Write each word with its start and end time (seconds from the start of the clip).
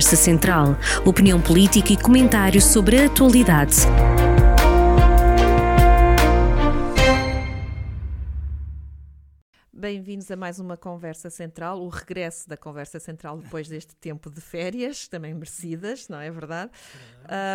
Conversa 0.00 0.16
Central. 0.16 0.76
Opinião 1.04 1.42
política 1.42 1.92
e 1.92 1.96
comentários 1.96 2.64
sobre 2.64 3.02
a 3.02 3.04
atualidade. 3.04 3.76
Bem-vindos 9.70 10.30
a 10.30 10.36
mais 10.36 10.58
uma 10.58 10.74
Conversa 10.74 11.28
Central, 11.28 11.82
o 11.82 11.90
regresso 11.90 12.48
da 12.48 12.56
Conversa 12.56 12.98
Central 12.98 13.36
depois 13.36 13.68
deste 13.68 13.94
tempo 13.94 14.30
de 14.30 14.40
férias, 14.40 15.06
também 15.06 15.34
merecidas, 15.34 16.08
não 16.08 16.18
é 16.18 16.30
verdade? 16.30 16.70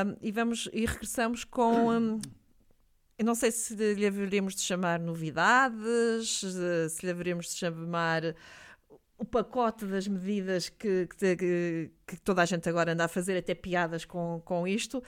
Um, 0.06 0.16
e 0.22 0.32
vamos 0.32 0.70
e 0.72 0.86
regressamos 0.86 1.44
com. 1.44 1.90
Um, 1.90 2.22
eu 3.18 3.26
não 3.26 3.34
sei 3.34 3.50
se 3.50 3.74
lhe 3.74 4.06
haveremos 4.06 4.54
de 4.54 4.62
chamar 4.62 5.00
novidades, 5.00 6.42
se 6.92 7.04
lhe 7.08 7.12
haveremos 7.12 7.48
de 7.48 7.56
chamar 7.56 8.22
o 9.18 9.24
pacote 9.24 9.86
das 9.86 10.08
medidas 10.08 10.68
que, 10.70 11.08
que, 11.18 11.92
que, 12.06 12.18
toda 12.22 12.42
a 12.42 12.46
gente 12.46 12.68
agora 12.68 12.92
anda 12.92 13.06
a 13.06 13.08
fazer, 13.08 13.38
até 13.38 13.56
piadas 13.56 14.04
com, 14.04 14.42
com 14.44 14.68
isto, 14.68 14.98
uh, 14.98 15.04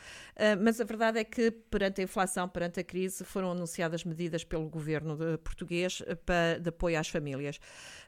mas 0.61 0.79
a 0.79 0.85
verdade 0.85 1.19
é 1.19 1.23
que 1.23 1.51
perante 1.51 2.01
a 2.01 2.03
inflação, 2.03 2.47
perante 2.47 2.79
a 2.79 2.83
crise, 2.83 3.25
foram 3.25 3.51
anunciadas 3.51 4.05
medidas 4.05 4.43
pelo 4.43 4.69
governo 4.69 5.17
de, 5.17 5.37
português 5.39 5.99
uh, 6.01 6.15
para, 6.25 6.59
de 6.59 6.69
apoio 6.69 6.99
às 6.99 7.09
famílias. 7.09 7.59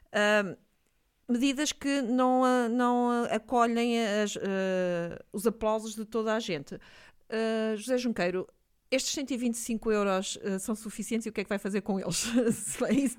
Uh, 0.08 0.56
medidas 1.28 1.70
que 1.70 2.00
não, 2.00 2.68
não 2.68 3.24
acolhem 3.30 4.04
as, 4.04 4.36
os 5.32 5.46
aplausos 5.46 5.94
de 5.94 6.04
toda 6.04 6.34
a 6.34 6.40
gente. 6.40 6.76
José 7.76 7.98
Junqueiro, 7.98 8.48
estes 8.90 9.12
125 9.12 9.92
euros 9.92 10.36
uh, 10.36 10.58
são 10.58 10.74
suficientes 10.74 11.26
e 11.26 11.28
o 11.28 11.32
que 11.32 11.40
é 11.40 11.44
que 11.44 11.48
vai 11.48 11.58
fazer 11.58 11.80
com 11.80 12.00
eles? 12.00 12.16
se, 12.52 12.78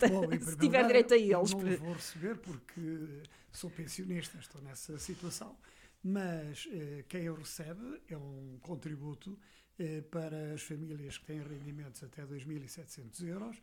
Bom, 0.10 0.30
se 0.40 0.58
tiver 0.58 0.86
direito 0.86 1.14
a 1.14 1.18
eles. 1.18 1.54
não 1.54 1.78
vou 1.78 1.94
receber 1.94 2.36
porque 2.38 3.08
sou 3.52 3.70
pensionista, 3.70 4.38
estou 4.38 4.62
nessa 4.62 5.00
situação. 5.00 5.56
Mas 6.04 6.66
uh, 6.66 7.04
quem 7.08 7.30
o 7.30 7.36
recebe 7.36 8.02
é 8.10 8.18
um 8.18 8.58
contributo 8.62 9.32
uh, 9.80 10.04
para 10.10 10.54
as 10.54 10.62
famílias 10.62 11.18
que 11.18 11.26
têm 11.26 11.42
rendimentos 11.42 12.04
até 12.04 12.26
2.700 12.26 13.28
euros, 13.28 13.62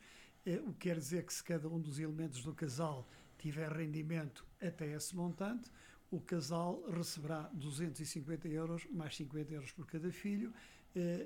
o 0.66 0.72
que 0.72 0.88
quer 0.88 0.96
dizer 0.96 1.24
que 1.24 1.34
se 1.34 1.44
cada 1.44 1.68
um 1.68 1.78
dos 1.78 1.98
elementos 1.98 2.42
do 2.42 2.54
casal 2.54 3.06
tiver 3.36 3.70
rendimento 3.70 4.46
até 4.62 4.86
esse 4.94 5.14
montante, 5.14 5.70
o 6.10 6.20
casal 6.20 6.82
receberá 6.90 7.50
250 7.52 8.48
euros 8.48 8.86
mais 8.90 9.14
50 9.16 9.52
euros 9.52 9.72
por 9.72 9.84
cada 9.84 10.10
filho 10.10 10.50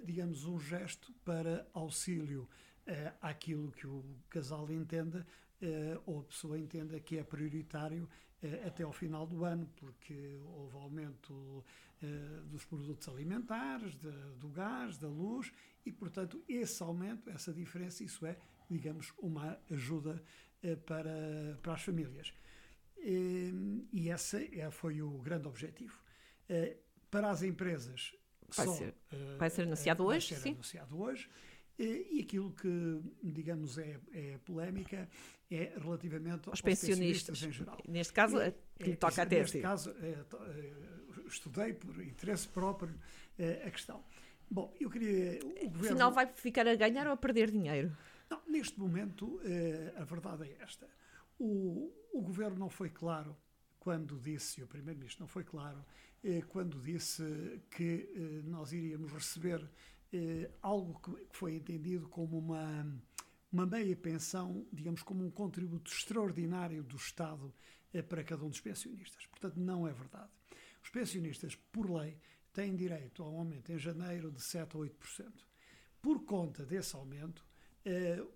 digamos, 0.05 0.45
um 0.45 0.59
gesto 0.59 1.13
para 1.25 1.67
auxílio 1.73 2.49
eh, 2.87 3.13
àquilo 3.21 3.71
que 3.71 3.87
o 3.87 4.05
casal 4.29 4.71
entenda 4.71 5.27
eh, 5.61 5.99
ou 6.05 6.21
a 6.21 6.25
pessoa 6.25 6.59
entenda 6.59 6.99
que 6.99 7.19
é 7.19 7.23
prioritário 7.25 8.09
até 8.67 8.83
ao 8.83 8.93
final 8.93 9.25
do 9.25 9.45
ano, 9.45 9.71
porque 9.77 10.37
houve 10.57 10.77
aumento 10.77 11.65
dos 12.47 12.65
produtos 12.65 13.09
alimentares, 13.09 13.95
do 13.95 14.49
gás, 14.49 14.99
da 14.99 15.07
luz, 15.07 15.53
e, 15.87 15.93
portanto, 15.93 16.43
esse 16.49 16.83
aumento, 16.83 17.31
essa 17.31 17.53
diferença, 17.53 18.03
isso 18.03 18.27
é, 18.27 18.37
digamos, 18.69 19.15
uma 19.19 19.57
ajuda 19.71 20.21
para, 20.85 21.57
para 21.63 21.75
as 21.75 21.83
famílias. 21.83 22.35
E 22.99 24.11
esse 24.11 24.59
é, 24.59 24.69
foi 24.73 25.01
o 25.01 25.19
grande 25.19 25.47
objetivo. 25.47 26.03
Para 27.13 27.31
as 27.31 27.45
empresas, 27.45 28.13
Vai, 28.56 28.67
ser, 28.69 28.95
uh, 29.12 29.39
vai 29.39 29.50
ser 29.50 29.62
anunciado 29.62 30.03
uh, 30.03 30.06
hoje, 30.06 30.28
ser 30.28 30.41
sim. 30.41 30.50
anunciado 30.53 31.00
hoje. 31.00 31.28
E, 31.78 32.20
aquilo 32.22 32.53
que, 32.53 33.00
digamos, 33.22 33.78
é, 33.78 33.98
é 34.12 34.39
polémica 34.45 35.08
é 35.50 35.72
relativamente 35.78 36.48
aos, 36.48 36.48
aos 36.48 36.61
pensionistas, 36.61 37.41
pensionistas, 37.41 37.42
em 37.42 37.53
geral. 37.53 37.78
Neste 37.89 38.12
caso, 38.12 38.39
é, 38.39 38.55
que 38.78 38.91
lhe 38.91 38.97
toca 38.97 39.23
até 39.23 39.41
Neste 39.41 39.61
caso, 39.61 39.92
estudei 41.27 41.73
por 41.73 42.00
interesse 42.03 42.47
próprio 42.47 42.95
a 43.67 43.70
questão. 43.70 44.05
Bom, 44.51 44.73
eu 44.79 44.91
queria. 44.91 45.41
O 45.62 45.70
governo... 45.70 45.86
Afinal, 45.86 46.12
vai 46.12 46.27
ficar 46.27 46.68
a 46.68 46.77
ganhar 46.77 47.07
ou 47.07 47.14
a 47.14 47.17
perder 47.17 47.51
dinheiro? 47.51 47.96
Não, 48.30 48.41
neste 48.46 48.79
momento, 48.79 49.41
a 49.96 50.05
verdade 50.05 50.45
é 50.45 50.62
esta. 50.62 50.86
O, 51.39 51.91
o 52.12 52.20
governo 52.20 52.58
não 52.58 52.68
foi 52.68 52.91
claro 52.91 53.36
quando 53.83 54.17
disse, 54.20 54.63
o 54.63 54.67
Primeiro-Ministro 54.69 55.25
não 55.25 55.27
foi 55.29 55.43
claro, 55.43 55.85
eh, 56.23 56.41
quando 56.43 56.81
disse 56.81 57.61
que 57.69 58.09
eh, 58.15 58.43
nós 58.45 58.73
iríamos 58.73 59.11
receber 59.11 59.69
eh, 60.13 60.48
algo 60.63 61.01
que 61.01 61.27
foi 61.37 61.57
entendido 61.57 62.09
como 62.09 62.39
uma, 62.39 62.87
uma 63.51 63.67
meia 63.67 63.97
pensão, 63.97 64.65
digamos, 64.73 65.03
como 65.03 65.27
um 65.27 65.33
contributo 65.33 65.91
extraordinário 65.91 66.85
do 66.85 66.95
Estado 66.95 67.53
para 68.09 68.23
cada 68.23 68.45
um 68.45 68.51
dos 68.51 68.61
pensionistas. 68.61 69.27
Portanto, 69.27 69.59
não 69.59 69.85
é 69.89 69.92
verdade. 69.92 70.31
Os 70.81 70.89
pensionistas, 70.89 71.57
por 71.57 71.91
lei, 71.91 72.17
têm 72.53 72.77
direito 72.77 73.25
a 73.25 73.29
um 73.29 73.39
aumento 73.39 73.73
em 73.73 73.79
janeiro 73.81 74.31
de 74.31 74.41
7 74.41 74.77
a 74.77 74.79
8%. 74.79 74.92
Por 76.01 76.25
conta 76.25 76.65
desse 76.65 76.95
aumento, 76.95 77.45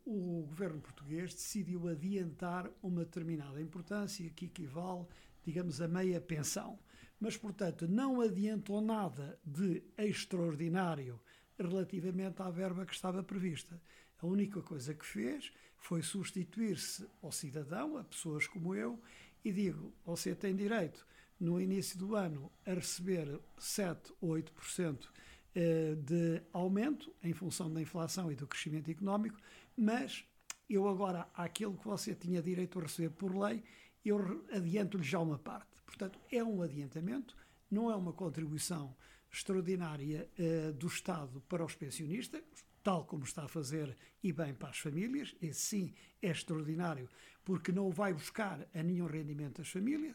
o 0.04 0.44
governo 0.48 0.80
português 0.80 1.32
decidiu 1.32 1.88
adiantar 1.88 2.68
uma 2.82 3.04
determinada 3.04 3.60
importância 3.62 4.28
que 4.30 4.46
equivale, 4.46 5.06
digamos, 5.46 5.80
a 5.80 5.88
meia 5.88 6.20
pensão 6.20 6.78
mas, 7.20 7.36
portanto, 7.36 7.88
não 7.88 8.20
adiantou 8.20 8.80
nada 8.80 9.38
de 9.44 9.82
extraordinário 9.96 11.20
relativamente 11.58 12.42
à 12.42 12.50
verba 12.50 12.84
que 12.84 12.94
estava 12.94 13.22
prevista. 13.22 13.80
A 14.18 14.26
única 14.26 14.60
coisa 14.60 14.94
que 14.94 15.04
fez 15.04 15.52
foi 15.78 16.02
substituir-se 16.02 17.08
ao 17.22 17.32
cidadão, 17.32 17.96
a 17.96 18.04
pessoas 18.04 18.46
como 18.46 18.74
eu, 18.74 19.00
e 19.44 19.52
digo: 19.52 19.94
você 20.04 20.34
tem 20.34 20.54
direito, 20.54 21.06
no 21.40 21.60
início 21.60 21.98
do 21.98 22.14
ano, 22.14 22.50
a 22.66 22.74
receber 22.74 23.40
7 23.58 24.12
ou 24.20 24.30
8% 24.30 25.08
eh, 25.54 25.94
de 25.94 26.42
aumento 26.52 27.14
em 27.22 27.32
função 27.32 27.72
da 27.72 27.80
inflação 27.80 28.30
e 28.30 28.36
do 28.36 28.46
crescimento 28.46 28.90
económico, 28.90 29.38
mas 29.76 30.26
eu 30.68 30.88
agora, 30.88 31.28
aquilo 31.34 31.76
que 31.76 31.86
você 31.86 32.14
tinha 32.14 32.42
direito 32.42 32.78
a 32.78 32.82
receber 32.82 33.10
por 33.10 33.34
lei, 33.34 33.62
eu 34.08 34.44
adianto-lhe 34.52 35.02
já 35.02 35.18
uma 35.18 35.38
parte. 35.38 35.68
Portanto, 35.84 36.18
é 36.30 36.42
um 36.42 36.62
adiantamento, 36.62 37.36
não 37.70 37.90
é 37.90 37.96
uma 37.96 38.12
contribuição 38.12 38.94
extraordinária 39.32 40.28
uh, 40.38 40.72
do 40.72 40.86
Estado 40.86 41.40
para 41.48 41.64
os 41.64 41.74
pensionistas, 41.74 42.42
tal 42.82 43.04
como 43.04 43.24
está 43.24 43.44
a 43.44 43.48
fazer 43.48 43.96
e 44.22 44.32
bem 44.32 44.54
para 44.54 44.68
as 44.68 44.78
famílias. 44.78 45.34
Esse 45.42 45.60
sim 45.60 45.94
é 46.22 46.30
extraordinário, 46.30 47.08
porque 47.44 47.72
não 47.72 47.90
vai 47.90 48.12
buscar 48.12 48.66
a 48.72 48.82
nenhum 48.82 49.06
rendimento 49.06 49.58
das 49.58 49.68
famílias. 49.68 50.14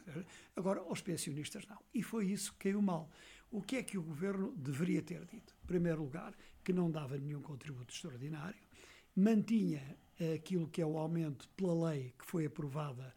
Agora, 0.56 0.80
aos 0.80 1.02
pensionistas 1.02 1.66
não. 1.66 1.78
E 1.92 2.02
foi 2.02 2.26
isso 2.26 2.52
que 2.52 2.70
caiu 2.70 2.80
mal. 2.80 3.10
O 3.50 3.60
que 3.60 3.76
é 3.76 3.82
que 3.82 3.98
o 3.98 4.02
governo 4.02 4.52
deveria 4.56 5.02
ter 5.02 5.26
dito? 5.26 5.54
Em 5.62 5.66
primeiro 5.66 6.02
lugar, 6.02 6.34
que 6.64 6.72
não 6.72 6.90
dava 6.90 7.18
nenhum 7.18 7.42
contributo 7.42 7.92
extraordinário, 7.92 8.60
mantinha 9.14 9.98
aquilo 10.34 10.68
que 10.68 10.80
é 10.80 10.86
o 10.86 10.96
aumento 10.96 11.48
pela 11.50 11.90
lei 11.90 12.14
que 12.18 12.24
foi 12.24 12.46
aprovada 12.46 13.14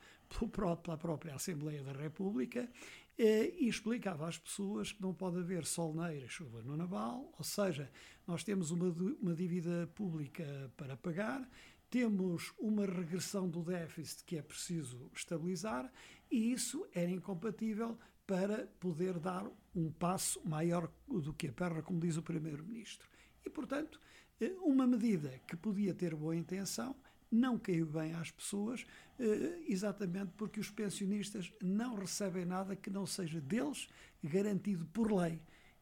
pela 0.81 0.97
própria 0.97 1.35
Assembleia 1.35 1.83
da 1.83 1.93
República 1.93 2.69
eh, 3.17 3.53
e 3.57 3.67
explicava 3.67 4.27
às 4.27 4.37
pessoas 4.37 4.91
que 4.91 5.01
não 5.01 5.13
pode 5.13 5.39
haver 5.39 5.65
solneira 5.65 6.25
e 6.25 6.29
chuva 6.29 6.61
no 6.61 6.75
naval, 6.75 7.31
ou 7.37 7.43
seja, 7.43 7.89
nós 8.27 8.43
temos 8.43 8.71
uma, 8.71 8.87
uma 9.21 9.33
dívida 9.33 9.89
pública 9.95 10.71
para 10.75 10.97
pagar, 10.97 11.47
temos 11.89 12.53
uma 12.59 12.85
regressão 12.85 13.47
do 13.47 13.63
déficit 13.63 14.23
que 14.25 14.37
é 14.37 14.41
preciso 14.41 15.09
estabilizar 15.15 15.91
e 16.29 16.51
isso 16.51 16.85
era 16.93 17.09
incompatível 17.09 17.97
para 18.27 18.67
poder 18.79 19.19
dar 19.19 19.49
um 19.75 19.91
passo 19.91 20.41
maior 20.47 20.91
do 21.07 21.33
que 21.33 21.47
a 21.47 21.53
perna, 21.53 21.81
como 21.81 21.99
diz 21.99 22.17
o 22.17 22.23
Primeiro-Ministro. 22.23 23.07
E, 23.45 23.49
portanto, 23.49 23.99
eh, 24.41 24.55
uma 24.61 24.87
medida 24.87 25.39
que 25.47 25.55
podia 25.55 25.93
ter 25.93 26.15
boa 26.15 26.35
intenção 26.35 26.95
não 27.31 27.57
caiu 27.57 27.85
bem 27.85 28.13
às 28.13 28.31
pessoas, 28.31 28.85
eh, 29.19 29.63
exatamente 29.67 30.31
porque 30.37 30.59
os 30.59 30.69
pensionistas 30.69 31.51
não 31.61 31.95
recebem 31.95 32.45
nada 32.45 32.75
que 32.75 32.89
não 32.89 33.05
seja 33.05 33.41
deles 33.41 33.87
garantido 34.23 34.85
por 34.87 35.11
lei. 35.11 35.41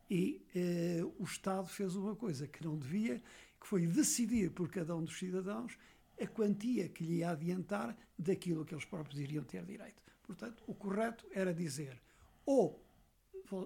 E 0.10 0.42
eh, 0.56 1.02
o 1.20 1.24
Estado 1.24 1.68
fez 1.68 1.96
uma 1.96 2.16
coisa 2.16 2.48
que 2.48 2.64
não 2.64 2.78
devia, 2.78 3.22
que 3.60 3.68
foi 3.68 3.88
decidir 3.88 4.52
por 4.52 4.70
cada 4.70 4.96
um 4.96 5.04
dos 5.04 5.18
cidadãos 5.18 5.78
a 6.22 6.28
quantia 6.28 6.90
que 6.90 7.04
lhe 7.04 7.18
ia 7.18 7.32
adiantar 7.32 7.98
daquilo 8.18 8.66
que 8.66 8.74
eles 8.74 8.86
próprios 8.86 9.20
iriam 9.20 9.44
ter 9.44 9.66
direito. 9.66 10.02
Portanto, 10.24 10.64
o 10.68 10.74
correto 10.74 11.26
era 11.32 11.54
dizer 11.54 12.00
ou 12.46 12.84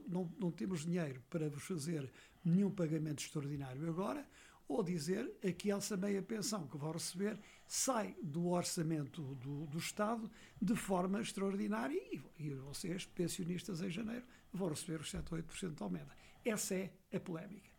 não, 0.08 0.32
não 0.40 0.52
temos 0.52 0.86
dinheiro 0.86 1.22
para 1.30 1.50
vos 1.50 1.64
fazer 1.64 2.12
nenhum 2.44 2.72
pagamento 2.72 3.24
extraordinário 3.24 3.88
agora, 3.90 4.28
ou 4.68 4.84
dizer 4.84 5.34
que 5.58 5.72
essa 5.72 5.96
meia 5.96 6.22
pensão 6.22 6.68
que 6.68 6.78
vão 6.78 6.92
receber 6.92 7.40
sai 7.66 8.16
do 8.22 8.48
orçamento 8.48 9.22
do, 9.36 9.66
do 9.66 9.78
Estado 9.78 10.30
de 10.62 10.76
forma 10.76 11.22
extraordinária 11.22 11.96
e, 11.96 12.22
e, 12.40 12.54
vocês, 12.56 13.06
pensionistas 13.06 13.82
em 13.82 13.90
janeiro, 13.90 14.26
vão 14.52 14.70
receber 14.70 15.00
os 15.00 15.10
7 15.10 15.34
ou 15.34 15.40
8% 15.40 15.76
de 15.76 15.84
aumenta. 15.84 16.16
Essa 16.44 16.76
é 16.76 16.94
a 17.14 17.20
polémica. 17.20 17.70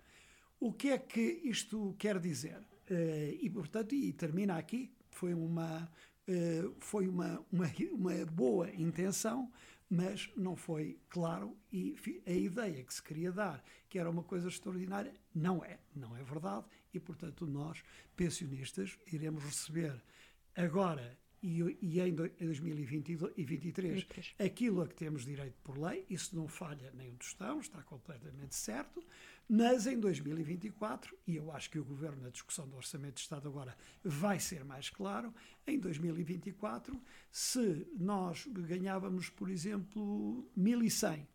O 0.61 0.73
que 0.73 0.91
é 0.91 0.99
que 0.99 1.41
isto 1.45 1.95
quer 1.99 2.19
dizer? 2.19 2.59
Uh, 2.91 3.39
e, 3.41 3.51
portanto, 3.51 3.95
e 3.95 4.13
termina 4.13 4.57
aqui, 4.57 4.91
foi 5.11 5.35
uma, 5.35 5.91
uh, 6.29 6.75
foi 6.81 7.07
uma, 7.07 7.45
uma, 7.53 7.71
uma 7.93 8.27
boa 8.27 8.71
intenção, 8.71 9.51
mas 9.89 10.31
não 10.37 10.55
foi 10.55 10.99
claro 11.09 11.57
e 11.73 11.97
a 12.27 12.33
ideia 12.33 12.85
que 12.85 12.93
se 12.93 13.03
queria 13.03 13.33
dar, 13.33 13.65
que 13.89 13.99
era 13.99 14.11
uma 14.11 14.23
coisa 14.23 14.49
extraordinária, 14.49 15.15
não 15.35 15.65
é, 15.65 15.79
não 15.95 16.17
é 16.17 16.23
verdade 16.23 16.67
e, 16.93 17.01
portanto, 17.01 17.47
nós, 17.47 17.83
pensionistas, 18.17 18.99
iremos 19.13 19.45
receber 19.45 20.03
agora 20.57 21.17
e, 21.43 21.79
e 21.81 22.01
em 22.01 22.15
2023 22.15 24.07
aquilo 24.39 24.83
a 24.83 24.89
que 24.89 24.95
temos 24.95 25.25
direito 25.25 25.57
por 25.63 25.79
lei, 25.79 26.05
isso 26.11 26.35
não 26.35 26.49
falha 26.49 26.93
nem 26.95 27.11
um 27.11 27.17
tostão, 27.17 27.61
está 27.61 27.81
completamente 27.83 28.57
certo, 28.57 29.01
mas 29.49 29.87
em 29.87 29.99
2024, 29.99 31.17
e 31.27 31.37
eu 31.37 31.51
acho 31.53 31.71
que 31.71 31.79
o 31.79 31.85
Governo, 31.85 32.23
na 32.23 32.31
discussão 32.31 32.69
do 32.69 32.77
Orçamento 32.77 33.15
de 33.15 33.21
Estado 33.21 33.49
agora, 33.49 33.77
vai 34.03 34.39
ser 34.41 34.65
mais 34.65 34.91
claro, 34.91 35.33
em 35.67 35.79
2024, 35.79 37.01
se 37.31 37.87
nós 37.97 38.47
ganhávamos, 38.51 39.31
por 39.31 39.49
exemplo, 39.49 40.47
1.100 40.59 41.27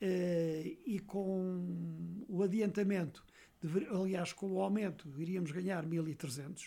eh, 0.00 0.76
e 0.84 0.98
com 0.98 2.26
o 2.28 2.42
adiantamento, 2.42 3.24
de, 3.64 3.86
aliás, 3.86 4.32
com 4.32 4.52
o 4.52 4.60
aumento, 4.60 5.08
iríamos 5.18 5.50
ganhar 5.50 5.86
1.300, 5.86 6.66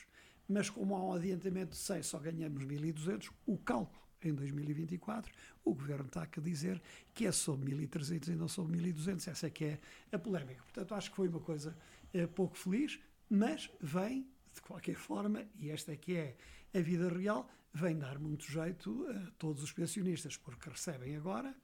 mas 0.49 0.69
como 0.69 0.95
há 0.95 1.03
um 1.03 1.13
adiantamento 1.13 1.71
de 1.71 1.77
100, 1.77 2.03
só 2.03 2.17
ganhamos 2.17 2.63
1.200, 2.63 3.29
o 3.45 3.57
cálculo 3.57 4.01
em 4.23 4.33
2024, 4.33 5.31
o 5.63 5.75
Governo 5.75 6.07
está 6.07 6.23
a 6.23 6.41
dizer 6.41 6.81
que 7.13 7.27
é 7.27 7.31
sobre 7.31 7.75
1.300 7.75 8.29
e 8.29 8.35
não 8.35 8.47
sobre 8.47 8.77
1.200. 8.77 9.27
Essa 9.27 9.45
é 9.45 9.49
que 9.49 9.65
é 9.65 9.79
a 10.11 10.17
polémica. 10.17 10.63
Portanto, 10.63 10.95
acho 10.95 11.11
que 11.11 11.15
foi 11.15 11.27
uma 11.27 11.39
coisa 11.39 11.77
é, 12.11 12.25
pouco 12.25 12.57
feliz, 12.57 12.99
mas 13.29 13.69
vem, 13.79 14.27
de 14.55 14.61
qualquer 14.61 14.95
forma, 14.95 15.45
e 15.59 15.69
esta 15.69 15.91
é 15.91 15.95
que 15.95 16.15
é 16.15 16.35
a 16.73 16.79
vida 16.79 17.09
real, 17.09 17.47
vem 17.71 17.95
dar 17.95 18.17
muito 18.17 18.49
jeito 18.49 19.05
a 19.09 19.31
todos 19.37 19.61
os 19.61 19.71
pensionistas, 19.71 20.35
porque 20.35 20.67
recebem 20.67 21.15
agora, 21.15 21.55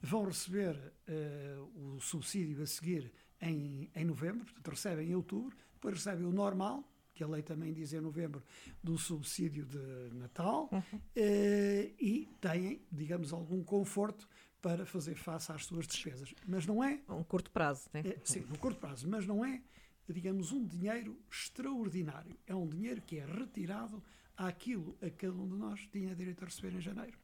vão 0.00 0.24
receber 0.24 0.74
uh, 0.76 1.94
o 1.94 2.00
subsídio 2.00 2.60
a 2.62 2.66
seguir 2.66 3.12
em, 3.40 3.90
em 3.94 4.04
novembro, 4.04 4.44
portanto, 4.44 4.68
recebem 4.70 5.10
em 5.10 5.14
outubro, 5.14 5.56
depois 5.74 5.94
recebem 5.94 6.26
o 6.26 6.32
normal, 6.32 6.84
que 7.14 7.24
a 7.24 7.26
lei 7.26 7.42
também 7.42 7.72
diz 7.72 7.92
em 7.92 8.00
novembro, 8.00 8.42
do 8.82 8.96
subsídio 8.96 9.64
de 9.66 10.14
Natal, 10.14 10.68
uhum. 10.72 11.00
eh, 11.16 11.92
e 11.98 12.28
têm, 12.40 12.82
digamos, 12.90 13.32
algum 13.32 13.62
conforto 13.62 14.28
para 14.62 14.84
fazer 14.84 15.14
face 15.14 15.50
às 15.52 15.64
suas 15.64 15.86
despesas. 15.86 16.34
Mas 16.46 16.66
não 16.66 16.84
é. 16.84 17.00
Um 17.08 17.24
curto 17.24 17.50
prazo, 17.50 17.88
né? 17.92 18.02
É, 18.04 18.18
sim, 18.24 18.40
no 18.40 18.58
curto 18.58 18.78
prazo, 18.78 19.08
mas 19.08 19.26
não 19.26 19.44
é, 19.44 19.62
digamos, 20.08 20.52
um 20.52 20.64
dinheiro 20.64 21.18
extraordinário. 21.30 22.36
É 22.46 22.54
um 22.54 22.68
dinheiro 22.68 23.00
que 23.02 23.18
é 23.18 23.24
retirado 23.24 24.02
àquilo 24.36 24.96
a 25.02 25.10
cada 25.10 25.34
um 25.34 25.46
de 25.46 25.56
nós 25.56 25.86
tinha 25.92 26.14
direito 26.14 26.42
a 26.42 26.46
receber 26.46 26.74
em 26.74 26.80
janeiro. 26.80 27.18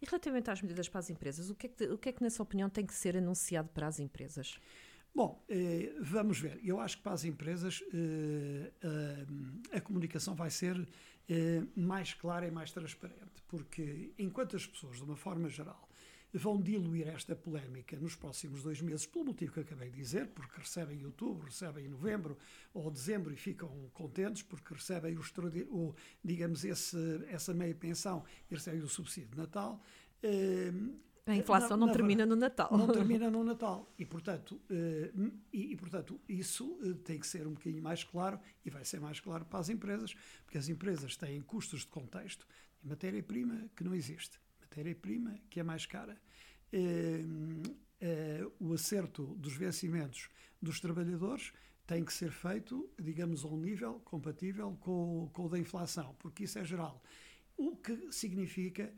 E 0.00 0.06
relativamente 0.06 0.50
às 0.50 0.62
medidas 0.62 0.88
para 0.88 1.00
as 1.00 1.10
empresas, 1.10 1.50
o 1.50 1.54
que 1.54 1.66
é 1.66 1.70
que, 1.70 1.84
o 1.86 1.98
que, 1.98 2.08
é 2.08 2.12
que 2.12 2.22
na 2.22 2.30
sua 2.30 2.44
opinião, 2.44 2.70
tem 2.70 2.86
que 2.86 2.94
ser 2.94 3.16
anunciado 3.16 3.68
para 3.70 3.86
as 3.86 3.98
empresas? 3.98 4.58
Bom, 5.14 5.44
eh, 5.48 5.92
vamos 6.00 6.38
ver. 6.38 6.60
Eu 6.62 6.80
acho 6.80 6.98
que 6.98 7.02
para 7.02 7.12
as 7.12 7.24
empresas 7.24 7.82
eh, 7.92 8.72
a, 9.72 9.76
a, 9.76 9.80
comunicação 9.80 10.34
vai 10.34 10.50
ser 10.50 10.88
eh, 11.28 11.62
mais 11.76 12.14
clara 12.14 12.46
e 12.46 12.50
mais 12.50 12.70
transparente, 12.70 13.42
porque 13.48 14.12
enquanto 14.18 14.56
as 14.56 14.66
pessoas, 14.66 14.96
de 14.96 15.02
uma 15.02 15.16
forma 15.16 15.48
geral, 15.48 15.88
vão 16.32 16.60
diluir 16.60 17.08
esta 17.08 17.34
polémica 17.34 17.98
nos 17.98 18.14
próximos 18.14 18.62
dois 18.62 18.80
meses, 18.80 19.04
pelo 19.04 19.24
motivo 19.24 19.52
que 19.52 19.60
acabei 19.60 19.90
de 19.90 19.96
dizer, 19.96 20.28
porque 20.28 20.60
recebem 20.60 21.00
em 21.00 21.04
outubro, 21.04 21.46
recebem 21.46 21.86
em 21.86 21.88
novembro 21.88 22.38
ou 22.72 22.88
dezembro 22.88 23.32
e 23.32 23.36
ficam 23.36 23.68
contentes 23.92 24.44
porque 24.44 24.72
recebem 24.72 25.16
o, 25.18 25.22
o 25.70 25.94
digamos, 26.24 26.64
esse, 26.64 27.24
essa 27.28 27.52
meia 27.52 27.74
pensão 27.74 28.24
e 28.48 28.54
recebem 28.54 28.80
o 28.80 28.88
subsídio 28.88 29.30
de 29.30 29.38
Natal. 29.38 29.82
Eh, 31.30 31.34
a 31.34 31.36
inflação 31.36 31.76
não, 31.76 31.86
não 31.86 31.92
termina 31.92 32.26
no 32.26 32.36
Natal. 32.36 32.68
Não 32.70 32.86
termina 32.92 33.30
no 33.30 33.44
Natal. 33.44 33.92
E, 33.98 34.04
portanto, 34.04 34.60
uh, 34.70 35.32
e, 35.52 35.72
e, 35.72 35.76
portanto 35.76 36.20
isso 36.28 36.66
uh, 36.82 36.94
tem 36.96 37.18
que 37.18 37.26
ser 37.26 37.46
um 37.46 37.52
bocadinho 37.52 37.82
mais 37.82 38.04
claro 38.04 38.38
e 38.64 38.70
vai 38.70 38.84
ser 38.84 39.00
mais 39.00 39.20
claro 39.20 39.44
para 39.44 39.58
as 39.58 39.68
empresas, 39.68 40.14
porque 40.44 40.58
as 40.58 40.68
empresas 40.68 41.16
têm 41.16 41.40
custos 41.40 41.80
de 41.80 41.86
contexto 41.86 42.46
e 42.82 42.88
matéria-prima 42.88 43.70
que 43.76 43.84
não 43.84 43.94
existe. 43.94 44.40
Matéria-prima 44.60 45.38
que 45.48 45.60
é 45.60 45.62
mais 45.62 45.86
cara. 45.86 46.16
Uh, 46.72 47.80
o 48.58 48.72
acerto 48.72 49.26
dos 49.34 49.54
vencimentos 49.54 50.30
dos 50.62 50.80
trabalhadores 50.80 51.52
tem 51.90 52.04
que 52.04 52.12
ser 52.12 52.30
feito, 52.30 52.88
digamos, 53.02 53.44
a 53.44 53.48
um 53.48 53.56
nível 53.56 54.00
compatível 54.04 54.76
com, 54.78 55.28
com 55.32 55.46
o 55.46 55.48
da 55.48 55.58
inflação, 55.58 56.14
porque 56.20 56.44
isso 56.44 56.56
é 56.56 56.64
geral. 56.64 57.02
O 57.56 57.74
que 57.74 58.12
significa 58.12 58.84
eh, 58.84 58.94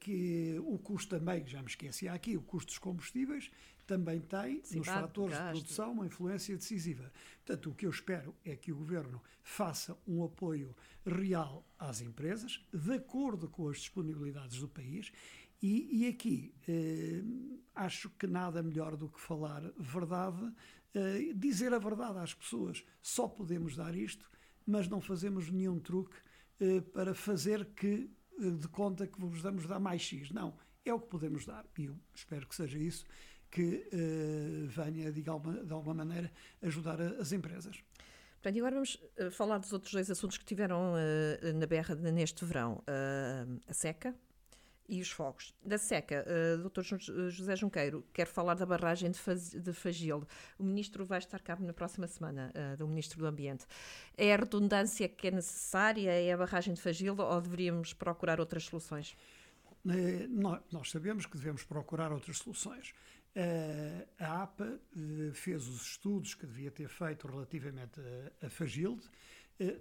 que 0.00 0.56
o 0.60 0.78
custo 0.78 1.18
também, 1.18 1.46
já 1.46 1.60
me 1.60 1.68
esqueci 1.68 2.06
aqui, 2.06 2.36
o 2.36 2.42
custo 2.42 2.68
dos 2.68 2.78
combustíveis 2.78 3.50
também 3.88 4.20
tem 4.20 4.62
Sim, 4.62 4.78
nos 4.78 4.86
fatores 4.86 5.36
de 5.36 5.42
produção 5.50 5.92
uma 5.92 6.06
influência 6.06 6.54
decisiva. 6.54 7.10
Portanto, 7.44 7.70
o 7.70 7.74
que 7.74 7.86
eu 7.86 7.90
espero 7.90 8.34
é 8.44 8.54
que 8.54 8.70
o 8.70 8.76
Governo 8.76 9.20
faça 9.42 9.96
um 10.06 10.22
apoio 10.22 10.76
real 11.06 11.66
às 11.78 12.02
empresas, 12.02 12.62
de 12.72 12.92
acordo 12.92 13.48
com 13.48 13.66
as 13.66 13.78
disponibilidades 13.78 14.60
do 14.60 14.68
país, 14.68 15.10
e, 15.60 16.02
e 16.02 16.08
aqui 16.08 16.54
eh, 16.68 17.22
acho 17.74 18.10
que 18.10 18.26
nada 18.26 18.62
melhor 18.62 18.94
do 18.94 19.08
que 19.08 19.18
falar 19.18 19.62
verdade, 19.78 20.52
eh, 20.94 21.32
dizer 21.34 21.72
a 21.72 21.78
verdade 21.78 22.18
às 22.18 22.34
pessoas. 22.34 22.84
Só 23.00 23.26
podemos 23.26 23.74
dar 23.74 23.96
isto, 23.96 24.30
mas 24.66 24.86
não 24.86 25.00
fazemos 25.00 25.50
nenhum 25.50 25.80
truque 25.80 26.16
eh, 26.60 26.80
para 26.80 27.14
fazer 27.14 27.64
que 27.74 28.08
de 28.38 28.68
conta 28.68 29.06
que 29.06 29.20
vos 29.20 29.42
damos 29.42 29.66
dar 29.66 29.78
mais 29.78 30.02
X. 30.02 30.30
Não, 30.30 30.54
é 30.84 30.92
o 30.92 31.00
que 31.00 31.08
podemos 31.08 31.44
dar. 31.44 31.64
E 31.78 31.86
eu 31.86 31.96
espero 32.14 32.46
que 32.46 32.54
seja 32.54 32.78
isso 32.78 33.04
que 33.50 33.88
uh, 33.92 34.68
venha, 34.68 35.10
de 35.10 35.28
alguma, 35.28 35.64
de 35.64 35.72
alguma 35.72 35.94
maneira, 36.04 36.30
ajudar 36.62 37.00
a, 37.00 37.20
as 37.20 37.32
empresas. 37.32 37.82
Portanto, 38.34 38.56
e 38.56 38.58
agora 38.58 38.74
vamos 38.74 38.94
uh, 38.94 39.30
falar 39.30 39.58
dos 39.58 39.72
outros 39.72 39.92
dois 39.92 40.10
assuntos 40.10 40.38
que 40.38 40.44
tiveram 40.44 40.92
uh, 40.92 41.52
na 41.54 41.66
berra 41.66 41.94
neste 41.94 42.44
verão. 42.44 42.82
a 43.66 43.72
seca 43.72 44.14
e 44.88 45.02
os 45.02 45.10
fogos. 45.10 45.54
Da 45.62 45.76
seca, 45.76 46.24
uh, 46.26 46.68
Dr. 46.68 46.82
José 47.28 47.54
Junqueiro 47.54 48.04
quer 48.12 48.26
falar 48.26 48.54
da 48.54 48.64
barragem 48.64 49.10
de, 49.10 49.18
Faz, 49.18 49.50
de 49.50 49.72
Fagil. 49.72 50.26
O 50.58 50.64
ministro 50.64 51.04
vai 51.04 51.18
estar 51.18 51.40
cá 51.40 51.56
na 51.56 51.74
próxima 51.74 52.06
semana, 52.06 52.50
uh, 52.54 52.76
do 52.76 52.88
Ministro 52.88 53.18
do 53.18 53.26
Ambiente. 53.26 53.66
É 54.16 54.32
a 54.32 54.36
redundância 54.36 55.06
que 55.08 55.28
é 55.28 55.30
necessária? 55.30 56.10
É 56.10 56.32
a 56.32 56.36
barragem 56.36 56.72
de 56.72 56.80
Fagil 56.80 57.14
ou 57.16 57.40
deveríamos 57.40 57.92
procurar 57.92 58.40
outras 58.40 58.64
soluções? 58.64 59.14
Eh, 59.86 60.26
nós 60.72 60.90
sabemos 60.90 61.26
que 61.26 61.36
devemos 61.36 61.62
procurar 61.64 62.10
outras 62.10 62.38
soluções. 62.38 62.92
A 64.18 64.42
APA 64.42 64.80
fez 65.32 65.68
os 65.68 65.82
estudos 65.82 66.34
que 66.34 66.44
devia 66.44 66.70
ter 66.70 66.88
feito 66.88 67.28
relativamente 67.28 68.00
a, 68.00 68.46
a 68.46 68.50
Fagilde, 68.50 69.08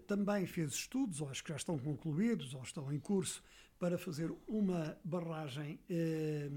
também 0.05 0.45
fez 0.45 0.73
estudos, 0.73 1.19
ou 1.19 1.29
acho 1.29 1.43
que 1.43 1.49
já 1.49 1.55
estão 1.55 1.79
concluídos, 1.79 2.53
ou 2.53 2.61
estão 2.61 2.93
em 2.93 2.99
curso, 2.99 3.43
para 3.79 3.97
fazer 3.97 4.33
uma 4.47 4.97
barragem, 5.03 5.79
eh, 5.89 6.49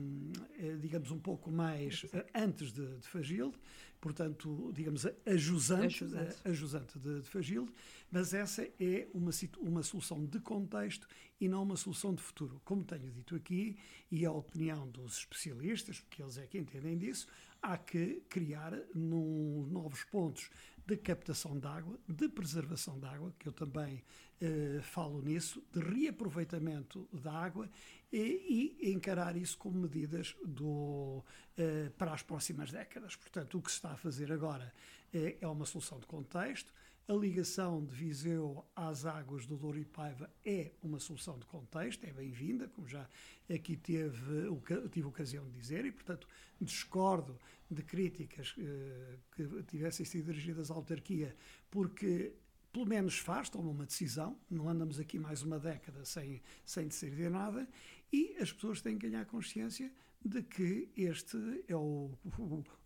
eh, 0.58 0.76
digamos, 0.80 1.10
um 1.10 1.18
pouco 1.18 1.50
mais 1.50 2.06
eh, 2.12 2.26
antes 2.34 2.72
de, 2.72 2.98
de 2.98 3.06
Fagilde, 3.06 3.58
portanto, 4.00 4.72
digamos, 4.74 5.04
a 5.04 5.36
jusante, 5.36 6.04
a 6.44 6.52
jusante 6.52 6.98
de, 6.98 7.20
de 7.20 7.28
Fagilde, 7.28 7.70
mas 8.10 8.32
essa 8.32 8.66
é 8.80 9.06
uma, 9.12 9.30
uma 9.60 9.82
solução 9.82 10.24
de 10.24 10.40
contexto 10.40 11.06
e 11.38 11.46
não 11.46 11.62
uma 11.62 11.76
solução 11.76 12.14
de 12.14 12.22
futuro. 12.22 12.60
Como 12.64 12.82
tenho 12.84 13.10
dito 13.10 13.36
aqui, 13.36 13.76
e 14.10 14.24
a 14.24 14.32
opinião 14.32 14.88
dos 14.88 15.18
especialistas, 15.18 16.00
porque 16.00 16.22
eles 16.22 16.38
é 16.38 16.46
que 16.46 16.58
entendem 16.58 16.96
disso, 16.96 17.26
há 17.60 17.76
que 17.76 18.22
criar 18.30 18.72
num, 18.94 19.66
novos 19.70 20.04
pontos 20.04 20.50
de 20.86 20.96
captação 20.96 21.58
de 21.58 21.66
água, 21.66 21.98
de 22.08 22.28
preservação 22.28 22.98
de 22.98 23.06
água, 23.06 23.32
que 23.38 23.48
eu 23.48 23.52
também 23.52 24.02
eh, 24.40 24.80
falo 24.82 25.20
nisso, 25.20 25.62
de 25.72 25.80
reaproveitamento 25.80 27.06
da 27.12 27.32
água 27.32 27.68
e, 28.12 28.76
e 28.80 28.92
encarar 28.92 29.36
isso 29.36 29.58
como 29.58 29.78
medidas 29.78 30.34
do, 30.44 31.22
eh, 31.58 31.90
para 31.98 32.12
as 32.12 32.22
próximas 32.22 32.72
décadas. 32.72 33.16
Portanto, 33.16 33.58
o 33.58 33.62
que 33.62 33.70
se 33.70 33.76
está 33.76 33.92
a 33.92 33.96
fazer 33.96 34.32
agora 34.32 34.72
eh, 35.12 35.36
é 35.40 35.46
uma 35.46 35.66
solução 35.66 36.00
de 36.00 36.06
contexto. 36.06 36.72
A 37.06 37.12
ligação 37.12 37.84
de 37.84 37.92
Viseu 37.92 38.64
às 38.74 39.04
águas 39.04 39.44
do 39.44 39.56
Douro 39.56 39.78
e 39.78 39.84
Paiva 39.84 40.30
é 40.44 40.70
uma 40.82 40.98
solução 40.98 41.38
de 41.38 41.44
contexto, 41.44 42.04
é 42.04 42.12
bem-vinda, 42.12 42.68
como 42.68 42.88
já 42.88 43.06
aqui 43.52 43.76
teve, 43.76 44.46
tive 44.90 45.08
ocasião 45.08 45.44
de 45.44 45.58
dizer, 45.58 45.84
e, 45.84 45.90
portanto, 45.90 46.28
discordo 46.60 47.36
de 47.70 47.82
críticas 47.82 48.54
eh, 48.58 49.18
que 49.30 49.62
tivessem 49.64 50.04
sido 50.04 50.26
dirigidas 50.26 50.70
à 50.70 50.74
autarquia, 50.74 51.36
porque 51.70 52.34
pelo 52.72 52.86
menos 52.86 53.18
faz, 53.18 53.48
toma 53.48 53.70
uma 53.70 53.86
decisão, 53.86 54.38
não 54.50 54.68
andamos 54.68 54.98
aqui 54.98 55.18
mais 55.18 55.42
uma 55.42 55.58
década 55.58 56.04
sem, 56.04 56.40
sem 56.64 56.86
decidir 56.86 57.30
nada, 57.30 57.68
e 58.12 58.36
as 58.40 58.52
pessoas 58.52 58.80
têm 58.80 58.98
que 58.98 59.08
ganhar 59.08 59.24
consciência 59.26 59.92
de 60.24 60.42
que 60.42 60.90
este 60.96 61.36
é, 61.66 61.74
o, 61.74 62.10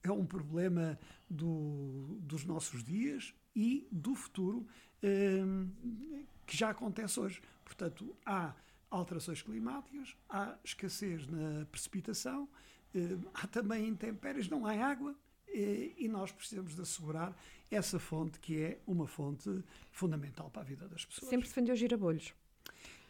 é 0.02 0.10
um 0.10 0.24
problema 0.24 0.98
do, 1.28 2.18
dos 2.20 2.44
nossos 2.44 2.84
dias 2.84 3.34
e 3.54 3.88
do 3.90 4.14
futuro 4.14 4.66
eh, 5.02 5.42
que 6.46 6.56
já 6.56 6.70
acontece 6.70 7.18
hoje. 7.18 7.42
Portanto, 7.64 8.16
há 8.24 8.54
alterações 8.90 9.42
climáticas, 9.42 10.16
há 10.28 10.56
escassez 10.62 11.26
na 11.26 11.64
precipitação, 11.66 12.48
há 13.34 13.46
também 13.46 13.88
intempéries, 13.88 14.48
não 14.48 14.66
há 14.66 14.72
água 14.72 15.14
eh, 15.48 15.92
e 15.96 16.08
nós 16.08 16.32
precisamos 16.32 16.74
de 16.74 16.82
assegurar 16.82 17.36
essa 17.70 17.98
fonte 17.98 18.38
que 18.40 18.60
é 18.60 18.78
uma 18.86 19.06
fonte 19.06 19.62
fundamental 19.90 20.50
para 20.50 20.62
a 20.62 20.64
vida 20.64 20.88
das 20.88 21.04
pessoas. 21.04 21.30
Sempre 21.30 21.48
defendeu 21.48 21.76
girabolhos. 21.76 22.34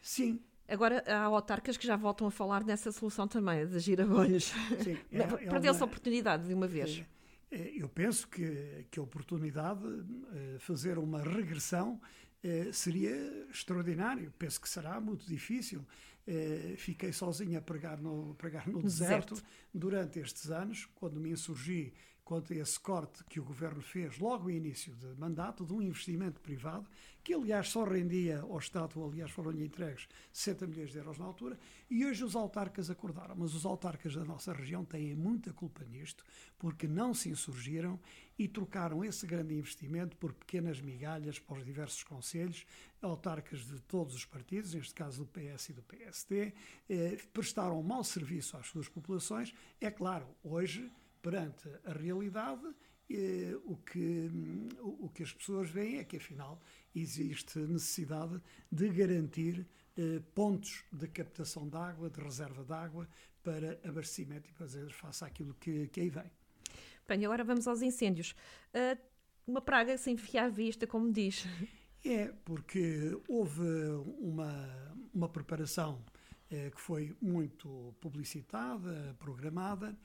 Sim. 0.01 0.41
Agora 0.67 1.05
há 1.07 1.25
autarcas 1.25 1.77
que 1.77 1.87
já 1.87 1.97
voltam 1.97 2.27
a 2.27 2.31
falar 2.31 2.65
nessa 2.65 2.91
solução 2.91 3.29
também, 3.29 3.67
de 3.67 3.79
girabolhos. 3.79 4.53
Sim, 4.83 4.99
é, 5.13 5.19
é 5.19 5.51
Perdeu-se 5.51 5.83
a 5.83 5.85
oportunidade 5.85 6.47
de 6.47 6.55
uma 6.55 6.67
vez. 6.67 7.05
É, 7.51 7.73
eu 7.77 7.89
penso 7.89 8.27
que, 8.29 8.87
que 8.91 8.99
a 8.99 9.03
oportunidade 9.03 9.83
de 9.83 10.59
fazer 10.59 10.99
uma 10.99 11.23
regressão 11.23 12.01
seria 12.73 13.15
extraordinário. 13.51 14.33
Penso 14.39 14.61
que 14.61 14.69
será 14.69 15.01
muito 15.01 15.27
difícil. 15.27 15.85
Fiquei 16.77 17.13
sozinho 17.13 17.59
a 17.59 17.63
pregar 17.63 18.01
no, 18.01 18.35
pregar 18.37 18.67
no 18.69 18.83
deserto. 18.83 19.35
deserto 19.35 19.49
durante 19.73 20.19
estes 20.19 20.51
anos, 20.51 20.87
quando 20.95 21.21
me 21.21 21.31
insurgi 21.31 21.93
contra 22.25 22.57
esse 22.57 22.81
corte 22.81 23.23
que 23.25 23.39
o 23.39 23.45
governo 23.45 23.83
fez 23.83 24.19
logo 24.19 24.45
no 24.45 24.51
início 24.51 24.95
de 24.95 25.15
mandato 25.19 25.65
de 25.65 25.73
um 25.75 25.83
investimento 25.83 26.41
privado, 26.41 26.89
que 27.23 27.35
aliás 27.35 27.69
só 27.69 27.85
rendia 27.85 28.41
ao 28.41 28.59
Estado, 28.59 29.03
aliás 29.05 29.31
foram-lhe 29.31 29.65
entregues 29.65 30.09
60 30.33 30.67
milhões 30.67 30.91
de 30.91 30.99
euros 30.99 31.19
na 31.19 31.25
altura, 31.25 31.59
e 31.91 32.05
hoje 32.05 32.25
os 32.25 32.35
autarcas 32.35 32.91
acordaram. 32.91 33.35
Mas 33.37 33.55
os 33.55 33.65
autarcas 33.67 34.15
da 34.15 34.25
nossa 34.25 34.53
região 34.53 34.85
têm 34.85 35.15
muita 35.15 35.53
culpa 35.53 35.85
nisto, 35.85 36.25
porque 36.59 36.89
não 36.89 37.13
se 37.15 37.29
insurgiram 37.29 38.01
e 38.39 38.49
trocaram 38.49 39.05
esse 39.05 39.27
grande 39.27 39.55
investimento 39.55 40.17
por 40.17 40.33
pequenas 40.33 40.81
migalhas 40.81 41.39
para 41.39 41.59
os 41.59 41.65
diversos 41.65 42.03
conselhos, 42.03 42.67
autarcas 43.01 43.67
de 43.67 43.81
todos 43.83 44.15
os 44.15 44.25
partidos, 44.25 44.75
neste 44.75 44.95
caso 44.95 45.25
do 45.25 45.27
PS 45.27 45.69
e 45.69 45.73
do 45.75 45.83
PST, 45.83 46.55
eh, 46.89 47.19
prestaram 47.33 47.83
mau 47.83 48.03
serviço 48.03 48.57
às 48.57 48.67
suas 48.67 48.89
populações. 48.89 49.55
É 49.81 49.91
claro, 49.91 50.27
hoje 50.43 50.91
perante 51.25 51.67
a 51.87 51.93
realidade, 51.93 52.63
eh, 53.11 53.57
o, 53.65 53.77
que, 53.79 54.31
o, 54.79 55.07
o, 55.07 55.09
que 55.09 55.23
as 55.23 55.33
pessoas 55.33 55.71
veem 55.71 55.99
é 55.99 56.05
que, 56.05 56.19
afinal, 56.19 56.61
existe 56.95 57.59
necessidade 57.61 58.39
de 58.71 58.91
garantir 58.91 59.67
eh, 59.97 60.21
pontos 60.35 60.85
de 60.93 61.09
captação 61.09 61.67
de 61.67 61.77
água, 61.79 62.11
de 62.11 62.21
reserva 62.21 62.63
de 62.63 62.73
água, 62.75 63.09
para 63.43 63.81
abastecimento 63.89 64.51
e 64.51 64.53
fazer 64.53 64.91
face 64.91 65.25
àquilo 65.25 65.55
que, 65.55 65.89
que 65.89 66.01
aí 66.03 66.11
vem. 66.11 66.31
Bem, 67.09 67.25
agora 67.25 67.43
vamos 67.43 67.67
aos 67.67 67.81
incêndios. 67.81 68.35
Uh, 68.75 68.99
uma 69.47 69.61
praga 69.61 69.97
sem 69.99 70.17
fiar 70.17 70.51
vista, 70.51 70.87
como 70.87 71.11
diz. 71.11 71.47
É, 72.07 72.31
porque 72.45 73.19
houve 73.27 73.63
uma, 74.19 74.95
uma 75.15 75.27
preparação 75.27 76.05
eh, 76.51 76.71
que 76.71 76.79
foi 76.79 77.17
muito 77.19 77.95
publicitada, 77.99 79.17
programada, 79.19 79.97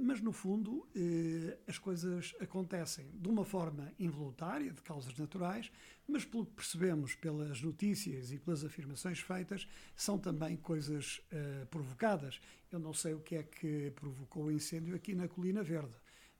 mas, 0.00 0.20
no 0.20 0.32
fundo, 0.32 0.86
eh, 0.94 1.58
as 1.66 1.76
coisas 1.76 2.34
acontecem 2.40 3.10
de 3.14 3.28
uma 3.28 3.44
forma 3.44 3.92
involuntária, 3.98 4.70
de 4.72 4.80
causas 4.80 5.16
naturais, 5.16 5.72
mas, 6.06 6.24
pelo 6.24 6.46
que 6.46 6.52
percebemos 6.52 7.16
pelas 7.16 7.60
notícias 7.60 8.30
e 8.30 8.38
pelas 8.38 8.64
afirmações 8.64 9.18
feitas, 9.18 9.66
são 9.96 10.18
também 10.18 10.56
coisas 10.56 11.20
uh, 11.32 11.66
provocadas. 11.66 12.40
Eu 12.70 12.78
não 12.78 12.94
sei 12.94 13.14
o 13.14 13.20
que 13.20 13.34
é 13.34 13.42
que 13.42 13.90
provocou 13.96 14.44
o 14.44 14.52
incêndio 14.52 14.94
aqui 14.94 15.14
na 15.14 15.26
Colina 15.26 15.64
Verde. 15.64 15.96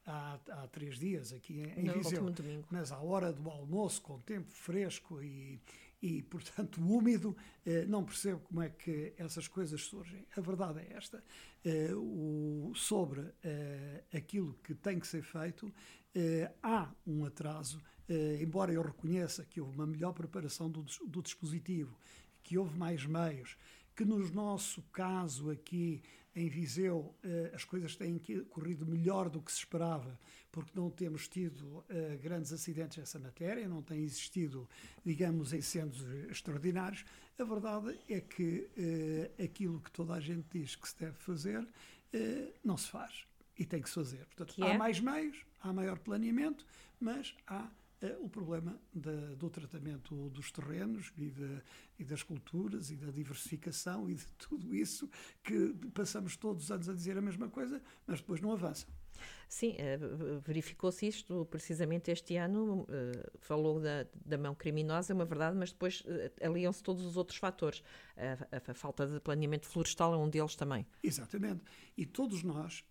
Há, 0.06 0.38
há 0.50 0.68
três 0.68 0.96
dias, 0.96 1.32
aqui 1.32 1.54
em, 1.54 1.88
em 1.88 1.90
Viseu. 1.90 2.32
Mas 2.70 2.92
à 2.92 2.98
hora 3.00 3.32
do 3.32 3.50
almoço, 3.50 4.00
com 4.02 4.20
tempo 4.20 4.52
fresco 4.52 5.20
e, 5.20 5.60
e, 6.02 6.22
portanto, 6.22 6.80
úmido, 6.80 7.36
eh, 7.64 7.84
não 7.86 8.04
percebo 8.04 8.40
como 8.40 8.62
é 8.62 8.68
que 8.68 9.14
essas 9.16 9.48
coisas 9.48 9.82
surgem. 9.82 10.26
A 10.36 10.40
verdade 10.40 10.80
é 10.80 10.92
esta. 10.94 11.22
Eh, 11.64 11.90
sobre 12.74 13.32
eh, 13.42 14.04
aquilo 14.14 14.54
que 14.62 14.74
tem 14.74 14.98
que 14.98 15.06
ser 15.06 15.22
feito, 15.22 15.72
há 16.62 16.90
um 17.06 17.26
atraso, 17.26 17.78
embora 18.40 18.72
eu 18.72 18.80
reconheça 18.80 19.44
que 19.44 19.60
houve 19.60 19.74
uma 19.74 19.86
melhor 19.86 20.14
preparação 20.14 20.70
do, 20.70 20.82
do 21.06 21.20
dispositivo, 21.20 21.94
que 22.42 22.56
houve 22.56 22.74
mais 22.78 23.04
meios, 23.04 23.58
que 23.94 24.02
no 24.02 24.18
nosso 24.30 24.80
caso 24.92 25.50
aqui 25.50 26.02
em 26.36 26.48
Viseu 26.48 27.14
as 27.54 27.64
coisas 27.64 27.96
têm 27.96 28.20
corrido 28.50 28.86
melhor 28.86 29.30
do 29.30 29.40
que 29.40 29.50
se 29.50 29.58
esperava 29.58 30.16
porque 30.56 30.72
não 30.74 30.88
temos 30.88 31.28
tido 31.28 31.80
uh, 31.80 32.18
grandes 32.22 32.50
acidentes 32.50 32.96
nessa 32.96 33.18
matéria, 33.18 33.68
não 33.68 33.82
tem 33.82 34.02
existido, 34.02 34.66
digamos, 35.04 35.52
incêndios 35.52 36.02
extraordinários. 36.30 37.04
A 37.38 37.44
verdade 37.44 38.00
é 38.08 38.22
que 38.22 38.66
uh, 38.78 39.44
aquilo 39.44 39.82
que 39.82 39.90
toda 39.90 40.14
a 40.14 40.20
gente 40.20 40.46
diz 40.50 40.74
que 40.74 40.88
se 40.88 40.98
deve 40.98 41.18
fazer 41.18 41.68
não 42.64 42.78
se 42.78 42.88
faz 42.88 43.26
e 43.58 43.66
tem 43.66 43.82
que 43.82 43.90
se 43.90 43.96
fazer. 43.96 44.24
Portanto, 44.34 44.64
há 44.64 44.68
é? 44.68 44.78
mais 44.78 44.98
meios, 44.98 45.36
há 45.60 45.70
maior 45.70 45.98
planeamento, 45.98 46.64
mas 46.98 47.34
há 47.46 47.68
o 48.20 48.28
problema 48.28 48.78
do 48.92 49.48
tratamento 49.48 50.28
dos 50.30 50.52
terrenos 50.52 51.12
e, 51.16 51.30
de, 51.30 51.62
e, 51.98 52.04
das 52.04 52.22
culturas 52.22 52.90
e 52.90 52.96
da 52.96 53.10
diversificação 53.10 54.08
e 54.08 54.14
de 54.14 54.26
tudo 54.34 54.74
isso 54.74 55.08
que 55.42 55.74
passamos 55.94 56.36
todos 56.36 56.64
os 56.64 56.70
anos 56.70 56.88
a 56.88 56.92
dizer 56.92 57.16
a 57.16 57.22
mesma 57.22 57.48
coisa, 57.48 57.80
mas 58.06 58.20
depois 58.20 58.40
não 58.40 58.52
avança. 58.52 58.86
Sim, 59.48 59.76
eh, 59.78 59.98
verificou-se 60.44 61.06
isto 61.06 61.46
precisamente 61.46 62.10
este 62.10 62.36
ano. 62.36 62.86
Eh, 62.88 63.30
falou 63.40 63.80
da, 63.80 64.06
da 64.24 64.36
mão 64.36 64.54
criminosa, 64.54 65.12
é 65.12 65.14
uma 65.14 65.24
verdade, 65.24 65.56
mas 65.56 65.72
depois 65.72 66.02
eh, 66.06 66.32
aliam-se 66.42 66.82
todos 66.82 67.04
os 67.04 67.16
outros 67.16 67.38
fatores. 67.38 67.82
A, 68.16 68.56
a, 68.56 68.70
a, 68.70 68.74
falta 68.74 69.06
de 69.06 69.20
planeamento 69.20 69.66
florestal 69.66 70.14
é 70.14 70.16
um 70.16 70.28
deles 70.28 70.56
também. 70.56 70.86
Exatamente. 71.02 71.62
E 71.96 72.04
todos 72.04 72.42
nós 72.42 72.84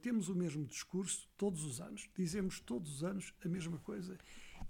temos 0.00 0.28
o 0.28 0.34
mesmo 0.34 0.64
discurso 0.64 1.28
todos 1.36 1.64
os 1.64 1.80
anos. 1.80 2.08
Dizemos 2.16 2.60
todos 2.60 2.96
os 2.96 3.02
anos 3.02 3.34
a 3.44 3.48
mesma 3.48 3.78
coisa. 3.78 4.16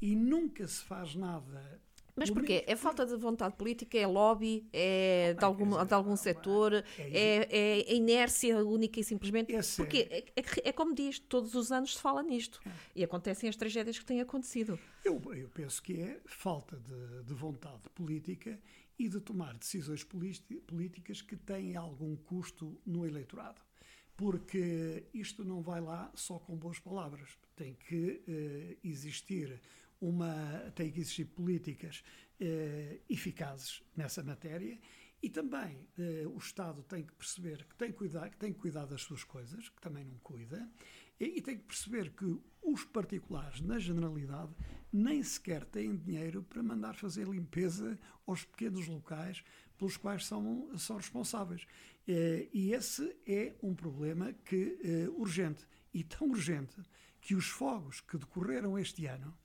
E 0.00 0.14
nunca 0.14 0.66
se 0.66 0.82
faz 0.82 1.14
nada 1.14 1.80
mas 2.16 2.30
porquê? 2.30 2.64
É 2.66 2.74
falta 2.74 3.04
de 3.04 3.14
vontade 3.14 3.54
política? 3.56 3.98
É 3.98 4.06
lobby? 4.06 4.66
É 4.72 5.34
de 5.34 5.44
algum, 5.44 5.84
de 5.84 5.94
algum 5.94 6.16
setor? 6.16 6.72
É, 6.72 6.86
é, 6.98 7.80
é 7.90 7.94
inércia 7.94 8.64
única 8.64 8.98
e 8.98 9.04
simplesmente? 9.04 9.52
Porque 9.76 10.08
é, 10.10 10.24
é, 10.34 10.44
é, 10.64 10.72
como 10.72 10.94
diz, 10.94 11.18
todos 11.18 11.54
os 11.54 11.70
anos 11.70 11.94
se 11.94 12.00
fala 12.00 12.22
nisto. 12.22 12.58
E 12.94 13.04
acontecem 13.04 13.50
as 13.50 13.56
tragédias 13.56 13.98
que 13.98 14.04
têm 14.04 14.22
acontecido. 14.22 14.78
Eu, 15.04 15.20
eu 15.34 15.48
penso 15.50 15.82
que 15.82 16.00
é 16.00 16.18
falta 16.24 16.76
de, 16.78 17.22
de 17.24 17.34
vontade 17.34 17.82
política 17.94 18.58
e 18.98 19.10
de 19.10 19.20
tomar 19.20 19.52
decisões 19.52 20.02
políticas 20.02 21.20
que 21.20 21.36
têm 21.36 21.76
algum 21.76 22.16
custo 22.16 22.80
no 22.86 23.06
eleitorado. 23.06 23.60
Porque 24.16 25.04
isto 25.12 25.44
não 25.44 25.60
vai 25.60 25.82
lá 25.82 26.10
só 26.14 26.38
com 26.38 26.56
boas 26.56 26.78
palavras. 26.78 27.36
Tem 27.56 27.74
que 27.74 28.22
uh, 28.28 28.86
existir 28.86 29.60
uma, 30.00 30.70
tem 30.74 30.92
que 30.92 31.00
existir 31.00 31.24
políticas 31.24 32.04
eh, 32.38 33.00
eficazes 33.08 33.82
nessa 33.96 34.22
matéria 34.22 34.78
e 35.22 35.30
também 35.30 35.88
eh, 35.98 36.26
o 36.26 36.36
Estado 36.36 36.82
tem 36.82 37.02
que 37.02 37.14
perceber 37.14 37.64
que 37.64 37.74
tem, 37.74 37.90
cuidar, 37.90 38.28
que 38.28 38.36
tem 38.36 38.52
que 38.52 38.58
cuidar 38.58 38.84
das 38.84 39.02
suas 39.02 39.24
coisas, 39.24 39.68
que 39.70 39.80
também 39.80 40.04
não 40.04 40.18
cuida, 40.18 40.70
e, 41.18 41.38
e 41.38 41.42
tem 41.42 41.56
que 41.56 41.64
perceber 41.64 42.10
que 42.10 42.38
os 42.62 42.84
particulares, 42.84 43.60
na 43.60 43.78
generalidade, 43.78 44.52
nem 44.92 45.22
sequer 45.22 45.64
têm 45.64 45.96
dinheiro 45.96 46.42
para 46.42 46.62
mandar 46.62 46.94
fazer 46.94 47.26
limpeza 47.26 47.98
aos 48.26 48.44
pequenos 48.44 48.86
locais 48.86 49.42
pelos 49.78 49.96
quais 49.96 50.26
são, 50.26 50.70
são 50.76 50.96
responsáveis. 50.96 51.66
Eh, 52.06 52.48
e 52.52 52.72
esse 52.72 53.16
é 53.26 53.54
um 53.62 53.74
problema 53.74 54.32
que 54.44 54.78
eh, 54.84 55.08
urgente, 55.16 55.66
e 55.92 56.04
tão 56.04 56.28
urgente 56.28 56.76
que 57.26 57.34
os 57.34 57.48
fogos 57.48 58.00
que 58.00 58.16
decorreram 58.16 58.78
este 58.78 59.04
ano, 59.06 59.36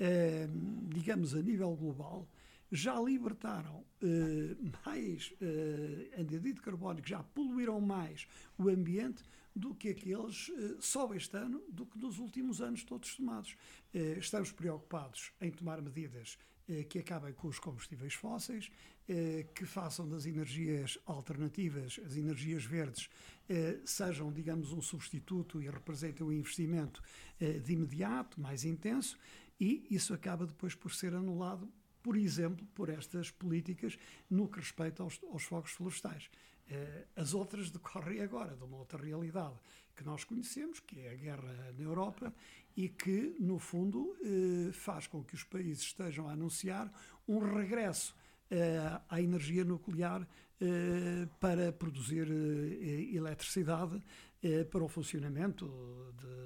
eh, 0.00 0.48
digamos, 0.88 1.36
a 1.36 1.40
nível 1.40 1.76
global, 1.76 2.28
já 2.68 2.98
libertaram 3.00 3.84
eh, 4.02 4.56
mais 4.84 5.32
eh, 5.40 6.10
anidride 6.18 6.60
carbónico, 6.60 7.06
já 7.06 7.22
poluíram 7.22 7.80
mais 7.80 8.26
o 8.58 8.68
ambiente 8.68 9.22
do 9.54 9.72
que 9.72 9.90
aqueles 9.90 10.50
eh, 10.50 10.74
só 10.80 11.14
este 11.14 11.36
ano, 11.36 11.62
do 11.68 11.86
que 11.86 11.96
nos 11.96 12.18
últimos 12.18 12.60
anos 12.60 12.82
todos 12.82 13.14
tomados. 13.14 13.56
Eh, 13.94 14.16
estamos 14.18 14.50
preocupados 14.50 15.30
em 15.40 15.52
tomar 15.52 15.80
medidas 15.80 16.36
que 16.88 16.98
acabem 16.98 17.32
com 17.32 17.48
os 17.48 17.58
combustíveis 17.58 18.14
fósseis, 18.14 18.70
eh, 19.08 19.46
que 19.54 19.64
façam 19.66 20.08
das 20.08 20.26
energias 20.26 20.98
alternativas, 21.06 22.00
as 22.04 22.16
energias 22.16 22.64
verdes, 22.64 23.08
sejam, 23.84 24.32
digamos, 24.32 24.72
um 24.72 24.80
substituto 24.80 25.60
e 25.60 25.68
representem 25.68 26.24
um 26.24 26.32
investimento 26.32 27.02
de 27.38 27.72
imediato, 27.74 28.40
mais 28.40 28.64
intenso, 28.64 29.18
e 29.60 29.86
isso 29.90 30.14
acaba 30.14 30.46
depois 30.46 30.74
por 30.74 30.94
ser 30.94 31.12
anulado, 31.12 31.70
por 32.02 32.16
exemplo, 32.16 32.66
por 32.74 32.88
estas 32.88 33.30
políticas 33.30 33.98
no 34.30 34.48
que 34.48 34.58
respeita 34.58 35.02
aos, 35.02 35.20
aos 35.30 35.42
fogos 35.42 35.72
florestais. 35.72 36.30
Eh, 36.68 37.06
as 37.16 37.34
outras 37.34 37.70
decorrem 37.70 38.20
agora 38.20 38.56
de 38.56 38.64
uma 38.64 38.78
outra 38.78 39.02
realidade 39.02 39.54
que 39.94 40.04
nós 40.04 40.24
conhecemos, 40.24 40.80
que 40.80 41.00
é 41.00 41.10
a 41.10 41.14
guerra 41.14 41.72
na 41.76 41.84
Europa 41.84 42.32
e 42.76 42.88
que, 42.88 43.36
no 43.38 43.58
fundo, 43.58 44.16
eh, 44.22 44.72
faz 44.72 45.06
com 45.06 45.22
que 45.22 45.34
os 45.34 45.44
países 45.44 45.82
estejam 45.84 46.28
a 46.28 46.32
anunciar 46.32 46.92
um 47.26 47.38
regresso 47.38 48.14
à 49.08 49.22
energia 49.22 49.64
nuclear 49.64 50.28
para 51.40 51.72
produzir 51.72 52.28
eletricidade 52.30 53.98
para 54.70 54.84
o 54.84 54.88
funcionamento 54.88 55.66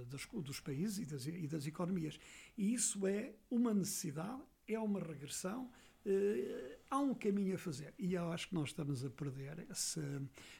dos, 0.06 0.60
países 0.60 1.12
e 1.26 1.48
das 1.48 1.66
economias. 1.66 2.16
E 2.56 2.72
isso 2.72 3.08
é 3.08 3.34
uma 3.50 3.74
necessidade, 3.74 4.40
é 4.68 4.78
uma 4.78 5.00
regressão 5.00 5.68
Uh, 6.06 6.76
há 6.88 7.00
um 7.00 7.12
caminho 7.12 7.56
a 7.56 7.58
fazer 7.58 7.92
e 7.98 8.14
eu 8.14 8.30
acho 8.30 8.46
que 8.46 8.54
nós 8.54 8.68
estamos 8.68 9.04
a 9.04 9.10
perder 9.10 9.66
esse, 9.68 10.00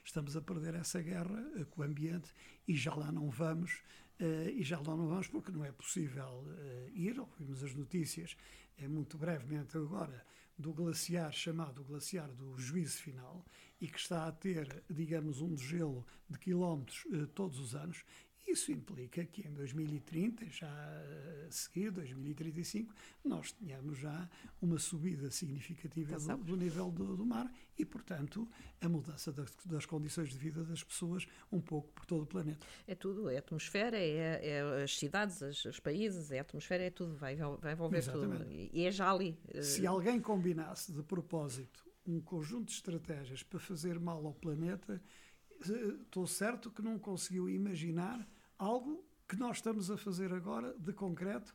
estamos 0.05 0.37
a 0.37 0.41
perder 0.41 0.75
essa 0.75 1.01
guerra 1.01 1.41
uh, 1.55 1.65
com 1.67 1.83
o 1.83 1.85
ambiente 1.85 2.35
e 2.67 2.75
já 2.75 2.93
lá 2.93 3.13
não 3.13 3.31
vamos 3.31 3.75
uh, 4.21 4.49
e 4.53 4.65
já 4.65 4.77
lá 4.81 4.97
não 4.97 5.07
vamos 5.07 5.29
porque 5.29 5.53
não 5.53 5.65
é 5.65 5.71
possível 5.71 6.45
ir. 6.93 7.21
Ouvimos 7.21 7.63
as 7.63 7.73
notícias 7.77 8.37
é 8.77 8.89
muito 8.89 9.17
brevemente 9.17 9.77
agora 9.77 10.27
do 10.59 10.73
glaciar 10.73 11.33
chamado 11.33 11.85
glaciar 11.85 12.29
do 12.33 12.59
juízo 12.59 13.01
final 13.03 13.47
e 13.81 13.87
que 13.87 14.01
está 14.01 14.27
a 14.27 14.33
ter 14.33 14.83
digamos 14.91 15.41
um 15.41 15.55
degelo 15.55 16.05
de 16.29 16.41
quilómetros 16.41 17.07
todos 17.37 17.61
os 17.61 17.77
anos 17.77 18.05
isso 18.47 18.71
implica 18.71 19.25
que 19.25 19.47
em 19.47 19.53
2030, 19.53 20.47
já 20.47 20.69
a 20.69 21.51
seguir, 21.51 21.91
2035, 21.91 22.95
nós 23.25 23.51
tenhamos 23.53 23.99
já 23.99 24.29
uma 24.63 24.79
subida 24.79 25.31
significativa 25.31 26.17
do, 26.19 26.37
do, 26.39 26.57
nível 26.57 26.91
do, 26.91 27.17
do, 27.17 27.27
mar 27.27 27.53
e, 27.77 27.85
portanto, 27.85 28.49
a 28.81 28.89
mudança 28.89 29.33
das, 29.33 29.53
das, 29.65 29.85
condições 29.85 30.31
de 30.31 30.39
vida 30.39 30.63
das 30.63 30.83
pessoas 30.83 31.27
um 31.51 31.61
pouco 31.61 31.93
por 31.93 32.07
todo 32.07 32.23
o 32.23 32.27
planeta. 32.27 32.65
É 32.87 32.95
tudo, 32.95 33.29
é 33.29 33.37
a 33.37 33.39
atmosfera, 33.41 33.99
é, 33.99 34.49
é 34.49 34.83
as 34.83 34.97
cidades, 34.97 35.43
as, 35.43 35.65
os 35.65 35.81
países, 35.81 36.31
é 36.31 36.39
a 36.39 36.43
atmosfera, 36.43 36.85
é 36.85 36.91
tudo, 36.91 37.17
vai, 37.17 37.35
vai 37.35 37.73
envolver 37.73 37.99
Exatamente. 37.99 38.45
tudo. 38.45 38.71
E 38.73 38.87
é 38.87 38.91
já 38.93 39.11
ali. 39.11 39.37
Eh, 39.49 39.63
Se 39.63 39.85
alguém 39.87 40.21
combinasse 40.21 40.93
de 40.93 41.03
propósito 41.03 41.85
um 42.07 42.21
conjunto 42.21 42.67
de 42.67 42.73
estratégias 42.73 43.43
para 43.43 43.59
fazer 43.59 43.99
mal 43.99 44.25
ao 44.25 44.35
planeta, 44.35 45.03
eh, 45.69 46.03
estou 46.03 46.27
certo 46.27 46.71
que 46.71 46.81
não 46.81 46.99
conseguiu 46.99 47.49
imaginar 47.49 48.27
algo 48.59 49.05
que 49.29 49.37
nós 49.37 49.59
estamos 49.59 49.91
a 49.91 49.97
fazer 49.97 50.33
agora 50.33 50.75
de 50.79 50.93
concreto 50.93 51.55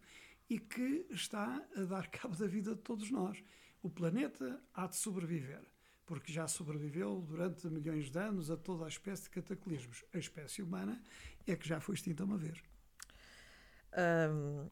e 0.49 0.59
que 0.59 1.05
está 1.09 1.65
a 1.75 1.81
dar 1.83 2.07
cabo 2.11 2.35
da 2.35 2.47
vida 2.47 2.75
de 2.75 2.81
todos 2.81 3.09
nós. 3.09 3.43
O 3.81 3.89
planeta 3.89 4.61
há 4.73 4.85
de 4.85 4.95
sobreviver, 4.95 5.61
porque 6.05 6.31
já 6.31 6.47
sobreviveu 6.47 7.21
durante 7.21 7.67
milhões 7.67 8.11
de 8.11 8.19
anos 8.19 8.51
a 8.51 8.57
toda 8.57 8.85
a 8.85 8.87
espécie 8.87 9.23
de 9.23 9.29
cataclismos. 9.29 10.03
A 10.13 10.17
espécie 10.17 10.61
humana 10.61 11.01
é 11.47 11.55
que 11.55 11.67
já 11.67 11.79
foi 11.79 11.95
extinta 11.95 12.23
uma 12.23 12.37
vez. 12.37 12.61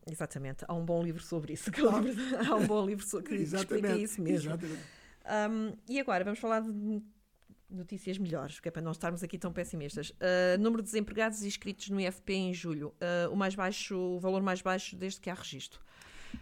Exatamente, 0.09 0.63
há 0.67 0.73
um 0.73 0.85
bom 0.85 1.01
livro 1.03 1.23
sobre 1.23 1.53
isso. 1.53 1.71
Que 1.71 1.81
há 1.81 2.55
um 2.55 2.67
bom 2.67 2.85
livro 2.85 3.05
que 3.23 3.35
explica 3.35 3.95
isso 3.95 4.21
mesmo. 4.21 4.51
E 5.87 5.99
agora 5.99 6.23
vamos 6.23 6.39
falar 6.39 6.61
de 6.61 7.01
notícias 7.69 8.17
melhores, 8.17 8.59
que 8.59 8.67
é 8.67 8.71
para 8.71 8.81
não 8.81 8.91
estarmos 8.91 9.23
aqui 9.23 9.37
tão 9.37 9.51
pessimistas. 9.51 10.09
Uh, 10.11 10.59
número 10.59 10.81
de 10.81 10.87
desempregados 10.87 11.43
inscritos 11.43 11.89
no 11.89 11.99
IFP 11.99 12.33
em 12.33 12.53
julho, 12.53 12.89
uh, 12.89 13.31
o 13.31 13.35
mais 13.35 13.55
baixo, 13.55 13.97
o 13.97 14.19
valor 14.19 14.41
mais 14.41 14.61
baixo 14.61 14.95
desde 14.95 15.19
que 15.19 15.29
há 15.29 15.33
registro. 15.33 15.79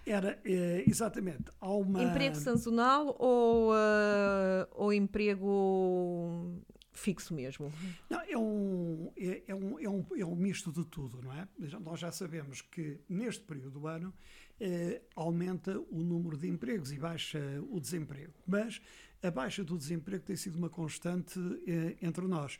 Era, 0.06 0.40
eh, 0.44 0.84
exatamente, 0.86 1.46
há 1.62 1.70
uma... 1.70 2.04
Emprego 2.04 2.36
sazonal 2.36 3.16
ou, 3.20 3.72
uh, 3.72 4.68
ou 4.72 4.94
emprego 4.94 6.62
fixo 6.92 7.34
mesmo? 7.34 7.72
Não, 8.10 8.22
é 8.22 8.38
um, 8.38 9.12
é, 9.16 9.44
é, 9.48 9.56
um, 9.56 9.80
é, 9.80 9.90
um, 9.90 10.06
é 10.18 10.26
um 10.26 10.36
misto 10.36 10.72
de 10.72 10.84
tudo, 10.86 11.22
não 11.22 11.32
é? 11.34 11.48
Nós 11.80 12.00
já 12.00 12.12
sabemos 12.12 12.62
que 12.62 13.00
neste 13.08 13.44
período 13.44 13.80
do 13.80 13.88
ano 13.88 14.14
eh, 14.60 15.02
aumenta 15.16 15.80
o 15.80 16.04
número 16.04 16.38
de 16.38 16.48
empregos 16.48 16.92
e 16.92 16.98
baixa 16.98 17.40
o 17.70 17.80
desemprego. 17.80 18.34
Mas 18.46 18.82
a 19.22 19.32
baixa 19.32 19.64
do 19.64 19.78
desemprego 19.78 20.24
tem 20.24 20.36
sido 20.36 20.58
uma 20.58 20.70
constante 20.70 21.40
eh, 21.68 21.98
entre 22.02 22.28
nós. 22.28 22.60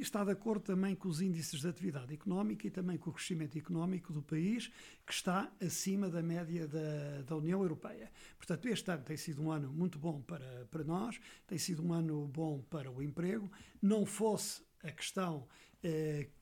Está 0.00 0.24
de 0.24 0.30
acordo 0.30 0.62
também 0.62 0.94
com 0.94 1.08
os 1.08 1.20
índices 1.20 1.60
de 1.60 1.68
atividade 1.68 2.12
económica 2.14 2.66
e 2.66 2.70
também 2.70 2.96
com 2.96 3.10
o 3.10 3.12
crescimento 3.12 3.56
económico 3.58 4.12
do 4.12 4.22
país, 4.22 4.68
que 5.06 5.12
está 5.12 5.52
acima 5.60 6.08
da 6.08 6.22
média 6.22 6.66
da, 6.66 7.22
da 7.22 7.36
União 7.36 7.62
Europeia. 7.62 8.10
Portanto, 8.36 8.66
este 8.66 8.90
ano 8.90 9.02
tem 9.02 9.16
sido 9.16 9.42
um 9.42 9.50
ano 9.50 9.72
muito 9.72 9.98
bom 9.98 10.20
para, 10.20 10.66
para 10.70 10.84
nós, 10.84 11.20
tem 11.46 11.58
sido 11.58 11.84
um 11.84 11.92
ano 11.92 12.26
bom 12.28 12.60
para 12.62 12.90
o 12.90 13.02
emprego. 13.02 13.50
Não 13.80 14.06
fosse 14.06 14.62
a 14.82 14.90
questão 14.90 15.46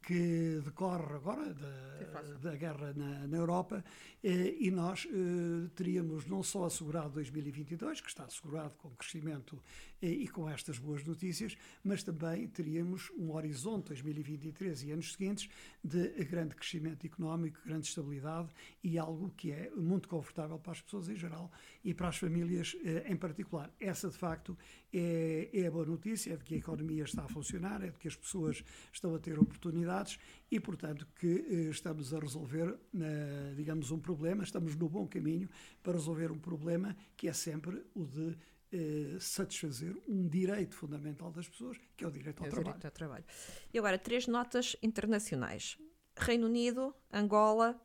que 0.02 0.60
decorre 0.64 1.14
agora 1.14 1.54
da, 1.54 2.22
da 2.42 2.56
guerra 2.56 2.92
na, 2.94 3.26
na 3.26 3.36
Europa 3.36 3.84
eh, 4.22 4.56
e 4.58 4.70
nós 4.70 5.06
eh, 5.10 5.68
teríamos 5.74 6.26
não 6.26 6.42
só 6.42 6.64
assegurado 6.64 7.10
2022, 7.10 8.00
que 8.00 8.08
está 8.08 8.24
assegurado 8.24 8.74
com 8.76 8.90
crescimento 8.90 9.58
e 10.02 10.26
com 10.28 10.48
estas 10.48 10.78
boas 10.78 11.04
notícias, 11.04 11.58
mas 11.84 12.02
também 12.02 12.48
teríamos 12.48 13.10
um 13.18 13.34
horizonte 13.34 13.88
2023 13.88 14.84
e 14.84 14.92
anos 14.92 15.12
seguintes 15.12 15.50
de 15.84 16.08
grande 16.24 16.54
crescimento 16.54 17.06
económico, 17.06 17.60
grande 17.66 17.86
estabilidade 17.86 18.48
e 18.82 18.96
algo 18.96 19.30
que 19.36 19.52
é 19.52 19.70
muito 19.76 20.08
confortável 20.08 20.58
para 20.58 20.72
as 20.72 20.80
pessoas 20.80 21.10
em 21.10 21.16
geral 21.16 21.52
e 21.84 21.92
para 21.92 22.08
as 22.08 22.16
famílias 22.16 22.74
em 23.04 23.14
particular. 23.14 23.70
Essa, 23.78 24.08
de 24.08 24.16
facto, 24.16 24.56
é, 24.90 25.50
é 25.52 25.66
a 25.66 25.70
boa 25.70 25.84
notícia, 25.84 26.32
é 26.32 26.36
de 26.38 26.44
que 26.44 26.54
a 26.54 26.58
economia 26.58 27.04
está 27.04 27.24
a 27.24 27.28
funcionar, 27.28 27.82
é 27.82 27.90
de 27.90 27.98
que 27.98 28.08
as 28.08 28.16
pessoas 28.16 28.64
estão 28.90 29.14
a 29.14 29.18
ter 29.18 29.29
oportunidades 29.38 30.18
e, 30.50 30.58
portanto, 30.58 31.06
que 31.14 31.46
eh, 31.48 31.70
estamos 31.70 32.12
a 32.12 32.18
resolver, 32.18 32.78
eh, 32.94 33.54
digamos, 33.56 33.90
um 33.90 33.98
problema, 33.98 34.42
estamos 34.42 34.74
no 34.76 34.88
bom 34.88 35.06
caminho 35.06 35.48
para 35.82 35.92
resolver 35.94 36.30
um 36.30 36.38
problema 36.38 36.96
que 37.16 37.28
é 37.28 37.32
sempre 37.32 37.84
o 37.94 38.04
de 38.04 38.36
eh, 38.72 39.16
satisfazer 39.20 39.96
um 40.08 40.28
direito 40.28 40.74
fundamental 40.74 41.30
das 41.30 41.48
pessoas, 41.48 41.76
que 41.96 42.04
é 42.04 42.06
o 42.06 42.10
direito 42.10 42.40
ao, 42.40 42.46
é 42.46 42.50
trabalho. 42.50 42.64
direito 42.66 42.84
ao 42.84 42.90
trabalho. 42.90 43.24
E 43.72 43.78
agora, 43.78 43.98
três 43.98 44.26
notas 44.26 44.76
internacionais. 44.82 45.76
Reino 46.16 46.46
Unido, 46.46 46.94
Angola 47.12 47.80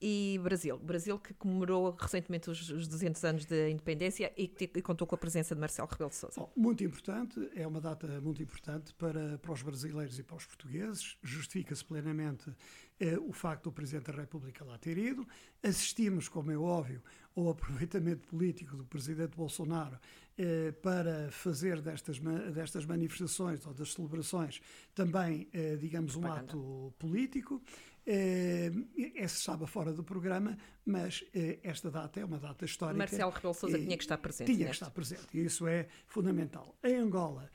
e 0.00 0.38
Brasil. 0.42 0.78
Brasil 0.78 1.18
que 1.18 1.32
comemorou 1.34 1.96
recentemente 1.98 2.50
os, 2.50 2.70
os 2.70 2.88
200 2.88 3.24
anos 3.24 3.44
da 3.46 3.68
independência 3.68 4.32
e 4.36 4.48
que 4.48 4.82
contou 4.82 5.06
com 5.06 5.14
a 5.14 5.18
presença 5.18 5.54
de 5.54 5.60
Marcelo 5.60 5.88
Rebelo 5.90 6.10
de 6.10 6.16
Sousa. 6.16 6.46
muito 6.56 6.84
importante, 6.84 7.50
é 7.54 7.66
uma 7.66 7.80
data 7.80 8.06
muito 8.20 8.42
importante 8.42 8.94
para, 8.94 9.38
para 9.38 9.52
os 9.52 9.62
brasileiros 9.62 10.18
e 10.18 10.22
para 10.22 10.36
os 10.36 10.46
portugueses. 10.46 11.16
Justifica-se 11.22 11.84
plenamente 11.84 12.54
eh, 13.00 13.18
o 13.18 13.32
facto 13.32 13.64
do 13.64 13.72
Presidente 13.72 14.12
da 14.12 14.20
República 14.20 14.64
lá 14.64 14.78
ter 14.78 14.96
ido. 14.98 15.26
Assistimos, 15.62 16.28
como 16.28 16.50
é 16.50 16.58
óbvio, 16.58 17.02
ao 17.36 17.48
aproveitamento 17.48 18.28
político 18.28 18.76
do 18.76 18.84
Presidente 18.84 19.36
Bolsonaro 19.36 19.98
eh, 20.38 20.72
para 20.82 21.30
fazer 21.30 21.80
destas, 21.80 22.18
destas 22.52 22.86
manifestações 22.86 23.66
ou 23.66 23.74
das 23.74 23.92
celebrações 23.92 24.60
também, 24.94 25.48
eh, 25.52 25.76
digamos, 25.76 26.14
um 26.14 26.26
ato 26.26 26.94
político. 26.98 27.60
É, 28.06 28.70
esse 28.96 29.38
estava 29.38 29.66
fora 29.66 29.92
do 29.92 30.04
programa, 30.04 30.58
mas 30.84 31.24
é, 31.34 31.58
esta 31.62 31.90
data 31.90 32.20
é 32.20 32.24
uma 32.24 32.38
data 32.38 32.64
histórica. 32.64 32.98
Marcelo 32.98 33.30
Rebelo 33.30 33.54
Sousa 33.54 33.78
tinha 33.78 33.96
que 33.96 34.02
estar 34.04 34.18
presente. 34.18 34.46
Tinha 34.46 34.66
neste. 34.66 34.70
que 34.70 34.84
estar 34.84 34.90
presente, 34.90 35.26
e 35.32 35.44
isso 35.44 35.66
é 35.66 35.88
fundamental. 36.06 36.76
Em 36.82 36.96
Angola, 36.96 37.50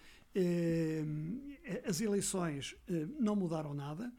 as 1.86 2.02
eleições 2.02 2.76
não 3.20 3.36
mudaram 3.36 3.74
nada. 3.74 4.12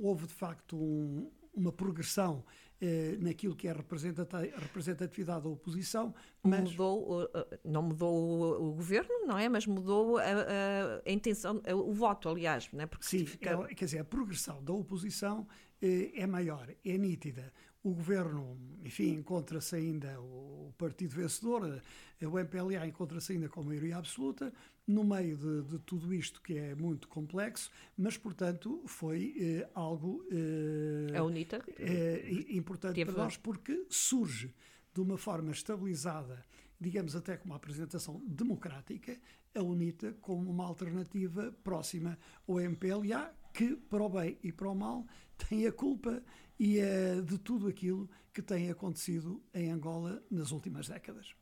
houve, 0.00 0.26
de 0.26 0.34
facto, 0.34 0.76
um, 0.76 1.30
uma 1.52 1.72
progressão 1.72 2.44
eh, 2.80 3.16
naquilo 3.20 3.54
que 3.54 3.68
é 3.68 3.70
a 3.70 3.74
representatividade 3.74 5.42
da 5.42 5.48
oposição. 5.48 6.14
Mas... 6.42 6.70
Mudou, 6.70 7.30
não 7.64 7.82
mudou 7.82 8.68
o 8.68 8.72
governo, 8.72 9.26
não 9.26 9.38
é? 9.38 9.48
Mas 9.48 9.66
mudou 9.66 10.18
a, 10.18 10.22
a, 10.22 11.02
a 11.06 11.10
intenção, 11.10 11.62
o 11.72 11.92
voto, 11.92 12.28
aliás. 12.28 12.68
Não 12.72 12.82
é? 12.82 12.86
Porque 12.86 13.06
Sim, 13.06 13.26
fica... 13.26 13.50
é, 13.50 13.74
quer 13.74 13.84
dizer, 13.84 13.98
a 13.98 14.04
progressão 14.04 14.62
da 14.62 14.72
oposição 14.72 15.46
eh, 15.80 16.12
é 16.14 16.26
maior, 16.26 16.68
é 16.84 16.98
nítida. 16.98 17.52
O 17.86 17.94
governo, 17.94 18.58
enfim, 18.84 19.10
encontra-se 19.10 19.76
ainda, 19.76 20.20
o 20.20 20.74
partido 20.76 21.14
vencedor, 21.14 21.80
o 22.20 22.36
MPLA 22.36 22.84
encontra-se 22.84 23.34
ainda 23.34 23.48
com 23.48 23.62
maioria 23.62 23.96
absoluta, 23.96 24.52
no 24.84 25.04
meio 25.04 25.36
de, 25.36 25.62
de, 25.62 25.78
tudo 25.78 26.12
isto 26.12 26.42
que 26.42 26.58
é 26.58 26.74
muito 26.74 27.06
complexo, 27.06 27.70
mas, 27.96 28.16
portanto, 28.16 28.82
foi 28.86 29.36
eh, 29.38 29.70
algo 29.72 30.26
eh, 30.32 31.16
a 31.16 31.22
UNITA, 31.22 31.62
eh, 31.78 32.28
importante 32.48 33.04
para 33.04 33.14
nós, 33.14 33.36
porque 33.36 33.86
surge 33.88 34.52
de 34.92 35.00
uma 35.00 35.16
forma 35.16 35.52
estabilizada, 35.52 36.44
digamos 36.80 37.14
até 37.14 37.36
com 37.36 37.44
uma 37.44 37.56
apresentação 37.56 38.20
democrática, 38.26 39.16
a 39.54 39.62
UNITA 39.62 40.16
como 40.20 40.50
uma 40.50 40.64
alternativa 40.64 41.54
próxima 41.62 42.18
ao 42.48 42.58
MPLA, 42.60 43.32
que, 43.54 43.76
para 43.76 44.02
o 44.02 44.08
bem 44.08 44.36
e 44.42 44.50
para 44.50 44.68
o 44.68 44.74
mal, 44.74 45.06
tem 45.48 45.66
a 45.68 45.72
culpa 45.72 46.22
e 46.58 46.78
é 46.78 47.20
de 47.20 47.38
tudo 47.38 47.68
aquilo 47.68 48.08
que 48.32 48.42
tem 48.42 48.70
acontecido 48.70 49.42
em 49.54 49.70
Angola 49.70 50.22
nas 50.30 50.50
últimas 50.50 50.88
décadas. 50.88 51.34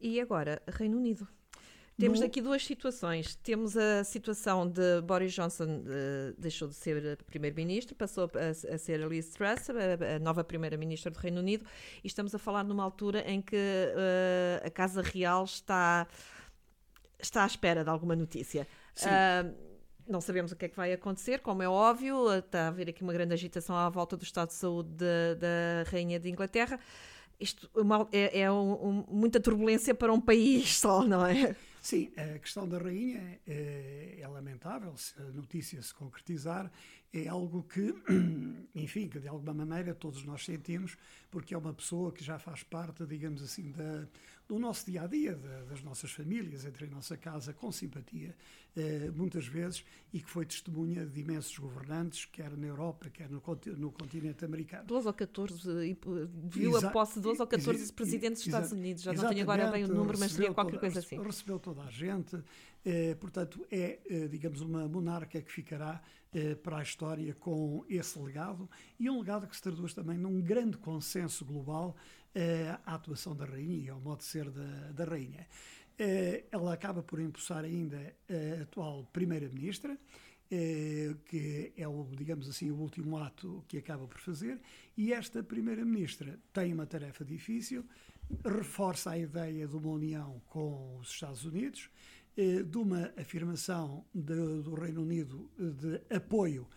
E 0.00 0.20
agora, 0.20 0.62
Reino 0.68 0.96
Unido. 0.96 1.26
Temos 1.96 2.20
aqui 2.20 2.42
duas 2.42 2.64
situações. 2.64 3.36
Temos 3.36 3.76
a 3.76 4.02
situação 4.02 4.68
de 4.68 5.00
Boris 5.02 5.32
Johnson 5.32 5.64
uh, 5.64 6.34
deixou 6.36 6.66
de 6.66 6.74
ser 6.74 7.22
primeiro-ministro, 7.24 7.94
passou 7.94 8.28
a, 8.34 8.74
a, 8.74 8.78
ser 8.78 9.00
Liz 9.08 9.30
Truss, 9.30 9.70
a, 9.70 10.16
a 10.16 10.18
nova 10.18 10.42
primeira-ministra 10.42 11.10
do 11.10 11.18
Reino 11.18 11.38
Unido, 11.38 11.64
e 12.02 12.06
estamos 12.08 12.34
a 12.34 12.38
falar 12.38 12.64
numa 12.64 12.82
altura 12.82 13.20
em 13.30 13.40
que 13.40 13.56
uh, 13.56 14.66
a 14.66 14.70
Casa 14.70 15.02
Real 15.02 15.44
está, 15.44 16.08
está 17.18 17.44
à 17.44 17.46
espera 17.46 17.84
de 17.84 17.90
alguma 17.90 18.16
notícia. 18.16 18.66
Uh, 18.98 19.73
não 20.08 20.20
sabemos 20.20 20.52
o 20.52 20.56
que 20.56 20.66
é 20.66 20.68
que 20.68 20.76
vai 20.76 20.92
acontecer, 20.92 21.40
como 21.40 21.62
é 21.62 21.68
óbvio, 21.68 22.32
está 22.38 22.64
a 22.64 22.68
haver 22.68 22.88
aqui 22.88 23.02
uma 23.02 23.12
grande 23.12 23.32
agitação 23.32 23.76
à 23.76 23.88
volta 23.88 24.16
do 24.16 24.22
estado 24.22 24.48
de 24.48 24.54
saúde 24.54 24.90
de, 24.90 25.34
da 25.36 25.90
Rainha 25.90 26.18
de 26.18 26.28
Inglaterra. 26.28 26.78
Isto 27.40 27.68
é, 28.12 28.40
é 28.40 28.50
um, 28.50 28.72
um, 28.72 29.04
muita 29.08 29.40
turbulência 29.40 29.94
para 29.94 30.12
um 30.12 30.20
país 30.20 30.76
só, 30.78 31.02
não 31.04 31.26
é? 31.26 31.56
Sim, 31.80 32.10
a 32.16 32.38
questão 32.38 32.66
da 32.66 32.78
rainha 32.78 33.38
é, 33.46 34.18
é, 34.18 34.26
lamentável, 34.26 34.96
se 34.96 35.12
a 35.20 35.24
notícia 35.24 35.82
se 35.82 35.92
concretizar, 35.92 36.72
é 37.12 37.28
algo 37.28 37.62
que, 37.62 37.94
enfim, 38.74 39.08
que 39.08 39.20
de 39.20 39.28
alguma 39.28 39.52
maneira 39.52 39.94
todos 39.94 40.24
nós 40.24 40.44
sentimos, 40.44 40.96
porque 41.30 41.54
é 41.54 41.58
uma 41.58 41.74
pessoa 41.74 42.10
que 42.10 42.24
já 42.24 42.38
faz 42.38 42.62
parte, 42.62 43.04
digamos 43.04 43.42
assim, 43.42 43.70
da, 43.72 44.08
do 44.46 44.58
nosso 44.58 44.90
dia 44.90 45.02
a 45.02 45.06
dia, 45.06 45.34
das 45.68 45.82
nossas 45.82 46.10
famílias, 46.10 46.66
entre 46.66 46.84
a 46.84 46.88
nossa 46.88 47.16
casa, 47.16 47.52
com 47.54 47.72
simpatia, 47.72 48.36
eh, 48.76 49.10
muitas 49.14 49.46
vezes, 49.46 49.84
e 50.12 50.20
que 50.20 50.28
foi 50.28 50.44
testemunha 50.44 51.06
de 51.06 51.20
imensos 51.20 51.56
governantes, 51.58 52.26
quer 52.26 52.54
na 52.56 52.66
Europa, 52.66 53.08
quer 53.08 53.30
no, 53.30 53.42
no 53.76 53.90
continente 53.90 54.44
americano. 54.44 54.84
12 54.84 55.06
ou 55.06 55.14
14, 55.14 55.98
viu 56.44 56.76
a 56.76 56.90
posse 56.90 57.14
de 57.14 57.20
12 57.22 57.40
ou 57.40 57.46
14 57.46 57.92
presidentes 57.92 58.40
dos 58.40 58.46
Estados 58.46 58.72
Unidos, 58.72 59.02
já 59.02 59.12
não 59.14 59.28
tenho 59.28 59.42
agora 59.42 59.70
bem 59.70 59.84
o 59.84 59.88
número, 59.88 60.18
mas 60.18 60.32
seria 60.32 60.52
qualquer 60.52 60.72
toda, 60.72 60.80
coisa 60.80 60.98
assim. 60.98 61.18
Recebeu 61.20 61.58
toda 61.58 61.82
a 61.82 61.90
gente, 61.90 62.36
eh, 62.84 63.14
portanto, 63.18 63.66
é, 63.70 63.98
eh, 64.04 64.28
digamos, 64.28 64.60
uma 64.60 64.86
monarca 64.86 65.40
que 65.40 65.50
ficará 65.50 66.02
eh, 66.34 66.54
para 66.54 66.78
a 66.78 66.82
história 66.82 67.32
com 67.34 67.82
esse 67.88 68.18
legado 68.18 68.68
e 69.00 69.08
um 69.08 69.20
legado 69.20 69.46
que 69.46 69.56
se 69.56 69.62
traduz 69.62 69.94
também 69.94 70.18
num 70.18 70.40
grande 70.42 70.76
consenso 70.76 71.44
global 71.44 71.96
à 72.84 72.96
atuação 72.96 73.34
da 73.36 73.44
rainha 73.44 73.76
e 73.76 73.88
ao 73.88 74.00
modo 74.00 74.18
de 74.18 74.24
ser 74.24 74.50
da, 74.50 74.90
da 74.90 75.04
rainha. 75.04 75.46
Ela 76.50 76.74
acaba 76.74 77.00
por 77.00 77.20
impulsar 77.20 77.64
ainda 77.64 78.12
a 78.28 78.62
atual 78.62 79.08
primeira-ministra, 79.12 79.96
que 81.26 81.72
é 81.76 81.86
o, 81.86 82.08
digamos 82.10 82.48
assim, 82.48 82.72
o 82.72 82.76
último 82.76 83.18
ato 83.18 83.64
que 83.68 83.78
acaba 83.78 84.08
por 84.08 84.18
fazer, 84.18 84.60
e 84.96 85.12
esta 85.12 85.44
primeira-ministra 85.44 86.36
tem 86.52 86.72
uma 86.72 86.86
tarefa 86.86 87.24
difícil, 87.24 87.84
reforça 88.44 89.10
a 89.10 89.18
ideia 89.18 89.68
de 89.68 89.76
uma 89.76 89.90
união 89.90 90.42
com 90.48 90.98
os 90.98 91.10
Estados 91.10 91.44
Unidos, 91.44 91.88
de 92.36 92.78
uma 92.78 93.12
afirmação 93.16 94.04
do 94.12 94.74
Reino 94.74 95.02
Unido 95.02 95.50
de 95.58 96.00
apoio 96.14 96.68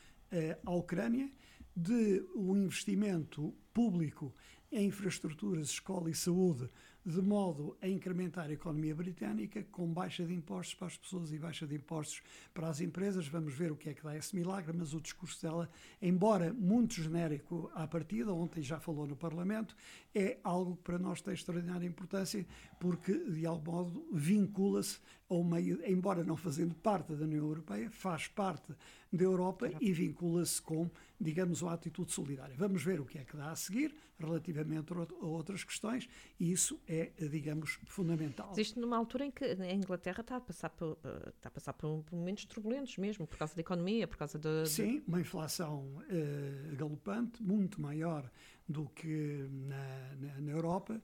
à 0.65 0.71
Ucrânia, 0.71 1.31
de 1.75 2.23
um 2.35 2.55
investimento 2.55 3.53
público 3.73 4.33
em 4.71 4.87
infraestruturas, 4.87 5.69
escola 5.69 6.09
e 6.09 6.15
saúde, 6.15 6.69
de 7.07 7.21
modo 7.21 7.77
a 7.81 7.87
incrementar 7.87 8.49
a 8.49 8.51
economia 8.51 8.93
britânica, 8.93 9.63
com 9.71 9.87
baixa 9.87 10.25
de 10.25 10.33
impostos 10.33 10.75
para 10.75 10.87
as 10.87 10.97
pessoas 10.97 11.31
e 11.31 11.39
baixa 11.39 11.65
de 11.65 11.73
impostos 11.73 12.21
para 12.53 12.67
as 12.67 12.81
empresas. 12.81 13.29
Vamos 13.29 13.53
ver 13.53 13.71
o 13.71 13.77
que 13.77 13.87
é 13.87 13.93
que 13.93 14.03
dá 14.03 14.13
esse 14.17 14.35
milagre, 14.35 14.75
mas 14.77 14.93
o 14.93 14.99
discurso 14.99 15.41
dela, 15.41 15.69
embora 16.01 16.51
muito 16.51 16.95
genérico 16.95 17.71
à 17.73 17.87
partida, 17.87 18.33
ontem 18.33 18.61
já 18.61 18.77
falou 18.77 19.07
no 19.07 19.15
Parlamento, 19.15 19.73
é 20.13 20.37
algo 20.43 20.75
que 20.75 20.83
para 20.83 20.99
nós 20.99 21.21
tem 21.21 21.33
extraordinária 21.33 21.87
importância, 21.87 22.45
porque 22.77 23.17
de 23.17 23.45
algum 23.45 23.71
modo 23.71 24.05
vincula-se 24.11 24.99
ao 25.29 25.45
meio, 25.45 25.79
embora 25.89 26.25
não 26.25 26.35
fazendo 26.35 26.75
parte 26.75 27.15
da 27.15 27.23
União 27.23 27.45
Europeia, 27.45 27.89
faz 27.89 28.27
parte 28.27 28.73
da 29.11 29.23
Europa 29.23 29.69
e 29.79 29.91
vincula-se 29.91 30.61
com, 30.61 30.89
digamos, 31.19 31.61
uma 31.61 31.73
atitude 31.73 32.11
solidária. 32.11 32.55
Vamos 32.57 32.83
ver 32.83 32.99
o 32.99 33.05
que 33.05 33.17
é 33.17 33.23
que 33.23 33.35
dá 33.35 33.51
a 33.51 33.55
seguir 33.55 33.95
relativamente 34.19 34.91
a 34.93 35.25
outras 35.25 35.63
questões 35.63 36.09
e 36.39 36.51
isso 36.51 36.79
é, 36.87 37.11
digamos, 37.29 37.79
fundamental. 37.85 38.51
Existe 38.51 38.79
numa 38.79 38.97
altura 38.97 39.25
em 39.25 39.31
que 39.31 39.43
a 39.43 39.73
Inglaterra 39.73 40.21
está 40.21 40.37
a 40.37 40.41
passar 40.41 40.69
por, 40.69 40.97
está 41.35 41.49
a 41.49 41.51
passar 41.51 41.73
por 41.73 42.03
momentos 42.11 42.45
turbulentos 42.45 42.97
mesmo, 42.97 43.27
por 43.27 43.37
causa 43.37 43.55
da 43.55 43.61
economia, 43.61 44.07
por 44.07 44.17
causa 44.17 44.39
de... 44.39 44.65
Sim, 44.67 45.03
uma 45.07 45.21
inflação 45.21 45.85
uh, 45.85 46.75
galopante, 46.75 47.41
muito 47.41 47.81
maior 47.81 48.29
do 48.67 48.89
que 48.89 49.47
na, 49.49 50.15
na, 50.19 50.41
na 50.41 50.51
Europa, 50.51 50.95
eh, 50.95 51.01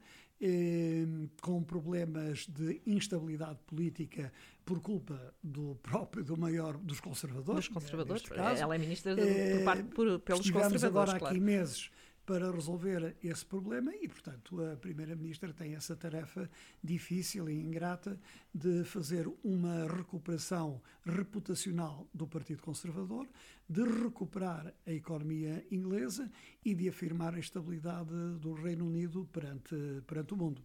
com 1.41 1.63
problemas 1.63 2.47
de 2.47 2.81
instabilidade 2.85 3.59
política 3.65 4.31
por 4.65 4.81
culpa 4.81 5.33
do 5.41 5.75
próprio, 5.81 6.23
do 6.23 6.37
maior 6.37 6.77
dos 6.77 6.99
conservadores. 6.99 7.67
Dos 7.67 7.67
conservadores, 7.69 8.23
ela 8.59 8.75
é 8.75 8.77
ministra 8.77 9.15
de, 9.15 9.55
por 9.55 9.63
parte, 9.63 9.83
por, 9.83 10.19
pelos 10.19 10.49
conservadores. 10.49 10.83
agora 10.83 11.19
claro. 11.19 11.35
aqui 11.35 11.39
meses 11.39 11.89
para 12.25 12.51
resolver 12.51 13.15
esse 13.21 13.45
problema 13.45 13.93
e, 13.95 14.07
portanto, 14.07 14.63
a 14.63 14.77
Primeira-Ministra 14.77 15.53
tem 15.53 15.75
essa 15.75 15.95
tarefa 15.95 16.49
difícil 16.81 17.49
e 17.49 17.61
ingrata 17.61 18.19
de 18.53 18.83
fazer 18.85 19.27
uma 19.43 19.85
recuperação 19.87 20.81
reputacional 21.05 22.07
do 22.13 22.25
Partido 22.25 22.61
Conservador, 22.61 23.27
de 23.67 23.83
recuperar 23.83 24.73
a 24.85 24.91
economia 24.91 25.65
inglesa 25.69 26.31
e 26.63 26.73
de 26.73 26.87
afirmar 26.87 27.35
a 27.35 27.39
estabilidade 27.39 28.13
do 28.39 28.53
Reino 28.53 28.85
Unido 28.85 29.27
perante, 29.31 29.75
perante 30.07 30.33
o 30.33 30.37
mundo. 30.37 30.63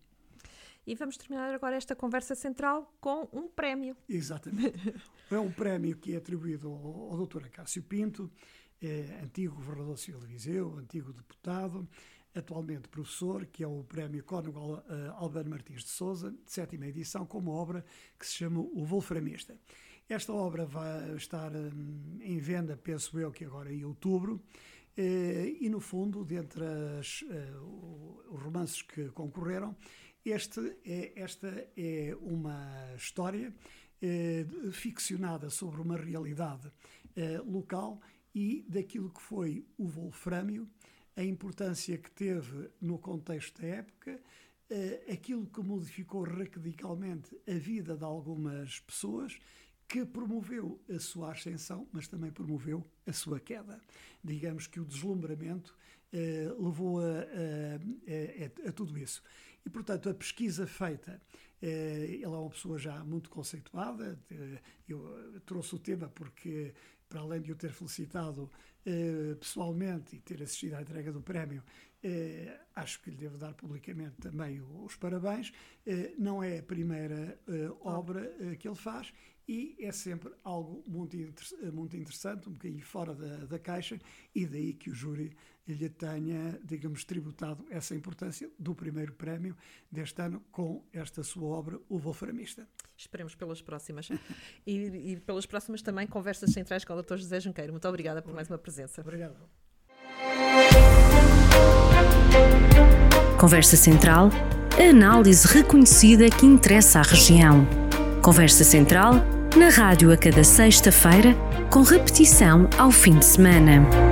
E 0.86 0.94
vamos 0.94 1.18
terminar 1.18 1.52
agora 1.52 1.76
esta 1.76 1.94
conversa 1.94 2.34
central 2.34 2.90
com 2.98 3.28
um 3.30 3.46
prémio. 3.46 3.94
Exatamente. 4.08 4.94
É 5.30 5.38
um 5.38 5.52
prémio 5.52 5.94
que 5.94 6.14
é 6.14 6.16
atribuído 6.16 6.68
ao, 6.68 7.12
ao 7.12 7.26
Dr. 7.26 7.44
Acácio 7.44 7.82
Pinto, 7.82 8.30
é, 8.80 9.20
antigo 9.22 9.56
governador 9.56 9.98
civil 9.98 10.20
de 10.20 10.26
Viseu, 10.26 10.76
antigo 10.78 11.12
deputado, 11.12 11.88
atualmente 12.34 12.88
professor, 12.88 13.46
que 13.46 13.64
é 13.64 13.66
o 13.66 13.82
Prémio 13.84 14.22
Cónigo 14.24 14.76
uh, 14.76 14.82
Albano 15.16 15.50
Martins 15.50 15.82
de 15.82 15.90
Souza, 15.90 16.30
de 16.30 16.52
sétima 16.52 16.86
edição, 16.86 17.26
com 17.26 17.38
uma 17.38 17.52
obra 17.52 17.84
que 18.18 18.26
se 18.26 18.34
chama 18.34 18.60
O 18.60 18.84
Wolframista. 18.84 19.56
Esta 20.08 20.32
obra 20.32 20.64
vai 20.64 21.16
estar 21.16 21.54
um, 21.54 22.18
em 22.20 22.38
venda, 22.38 22.76
penso 22.76 23.18
eu, 23.18 23.30
que 23.30 23.44
agora 23.44 23.72
em 23.72 23.84
outubro, 23.84 24.34
uh, 24.34 25.00
e 25.60 25.68
no 25.68 25.80
fundo, 25.80 26.24
dentre 26.24 26.64
as, 26.98 27.24
os 28.30 28.40
romances 28.42 28.82
que 28.82 29.08
concorreram, 29.10 29.76
este 30.24 30.76
é, 30.84 31.12
esta 31.16 31.48
é 31.76 32.16
uma 32.20 32.94
história 32.96 33.52
ficcionada 34.70 35.50
sobre 35.50 35.80
uma 35.80 35.96
realidade 35.96 36.70
local 37.46 38.00
e 38.38 38.64
daquilo 38.68 39.10
que 39.10 39.20
foi 39.20 39.66
o 39.76 39.84
wolframio, 39.88 40.68
a 41.16 41.24
importância 41.24 41.98
que 41.98 42.08
teve 42.08 42.70
no 42.80 42.96
contexto 42.96 43.60
da 43.60 43.66
época, 43.66 44.20
uh, 44.70 45.12
aquilo 45.12 45.44
que 45.44 45.60
modificou 45.60 46.22
radicalmente 46.22 47.36
a 47.48 47.54
vida 47.54 47.96
de 47.96 48.04
algumas 48.04 48.78
pessoas, 48.78 49.36
que 49.88 50.04
promoveu 50.04 50.80
a 50.88 51.00
sua 51.00 51.32
ascensão, 51.32 51.88
mas 51.90 52.06
também 52.06 52.30
promoveu 52.30 52.86
a 53.04 53.12
sua 53.12 53.40
queda. 53.40 53.80
Digamos 54.22 54.68
que 54.68 54.78
o 54.78 54.84
deslumbramento 54.84 55.76
uh, 56.12 56.64
levou 56.64 57.00
a, 57.00 57.06
a, 57.06 58.66
a, 58.66 58.68
a, 58.68 58.72
tudo 58.72 58.96
isso. 58.96 59.20
E, 59.66 59.68
portanto, 59.68 60.08
a 60.08 60.14
pesquisa 60.14 60.64
feita, 60.64 61.20
uh, 61.60 62.22
ela 62.22 62.36
é 62.36 62.40
uma 62.40 62.50
pessoa 62.50 62.78
já 62.78 63.02
muito 63.02 63.30
conceituada, 63.30 64.16
eu 64.88 65.40
trouxe 65.44 65.74
o 65.74 65.78
tema 65.80 66.08
porque 66.08 66.72
para 67.08 67.20
além 67.20 67.40
de 67.40 67.52
o 67.52 67.56
ter 67.56 67.72
felicitado 67.72 68.50
eh, 68.86 69.34
pessoalmente 69.38 70.16
e 70.16 70.20
ter 70.20 70.42
assistido 70.42 70.74
à 70.74 70.82
entrega 70.82 71.12
do 71.12 71.20
prémio, 71.20 71.62
eh, 72.02 72.60
acho 72.74 73.00
que 73.02 73.10
lhe 73.10 73.16
devo 73.16 73.36
dar 73.36 73.54
publicamente 73.54 74.16
também 74.18 74.60
os 74.60 74.94
parabéns. 74.96 75.52
Eh, 75.86 76.14
não 76.18 76.42
é 76.42 76.58
a 76.58 76.62
primeira 76.62 77.38
eh, 77.48 77.70
obra 77.80 78.34
eh, 78.40 78.56
que 78.56 78.68
ele 78.68 78.76
faz 78.76 79.12
e 79.46 79.76
é 79.80 79.90
sempre 79.90 80.30
algo 80.44 80.84
muito, 80.86 81.16
inter 81.16 81.72
muito 81.72 81.96
interessante, 81.96 82.48
um 82.48 82.52
bocadinho 82.52 82.84
fora 82.84 83.14
da, 83.14 83.46
da 83.46 83.58
caixa, 83.58 83.98
e 84.34 84.46
daí 84.46 84.74
que 84.74 84.90
o 84.90 84.94
júri 84.94 85.34
lhe 85.74 85.88
tenha, 85.88 86.58
digamos, 86.64 87.04
tributado 87.04 87.64
essa 87.70 87.94
importância 87.94 88.50
do 88.58 88.74
primeiro 88.74 89.12
prémio 89.12 89.56
deste 89.90 90.20
ano 90.22 90.42
com 90.50 90.82
esta 90.92 91.22
sua 91.22 91.48
obra, 91.48 91.78
O 91.88 91.98
Wolframista. 91.98 92.66
Esperemos 92.96 93.34
pelas 93.34 93.60
próximas. 93.60 94.08
e, 94.66 95.12
e, 95.12 95.20
pelas 95.20 95.46
próximas 95.46 95.82
também 95.82 96.06
conversas 96.06 96.52
centrais 96.52 96.84
com 96.84 96.94
o 96.94 97.02
Dr. 97.02 97.16
José 97.16 97.40
Junqueiro. 97.40 97.72
Muito 97.72 97.86
obrigada 97.86 98.22
por 98.22 98.32
mais 98.32 98.48
uma 98.48 98.58
presença. 98.58 99.00
Obrigado. 99.00 99.36
Conversa 103.38 103.76
Central, 103.76 104.30
a 104.78 104.90
análise 104.90 105.46
reconhecida 105.46 106.28
que 106.28 106.44
interessa 106.44 107.00
à 107.00 107.02
região. 107.02 107.66
Conversa 108.22 108.64
Central, 108.64 109.14
na 109.56 109.68
rádio 109.68 110.10
a 110.12 110.16
cada 110.16 110.42
sexta-feira, 110.42 111.34
com 111.70 111.82
repetição 111.82 112.68
ao 112.76 112.90
fim 112.90 113.18
de 113.18 113.24
semana. 113.24 114.07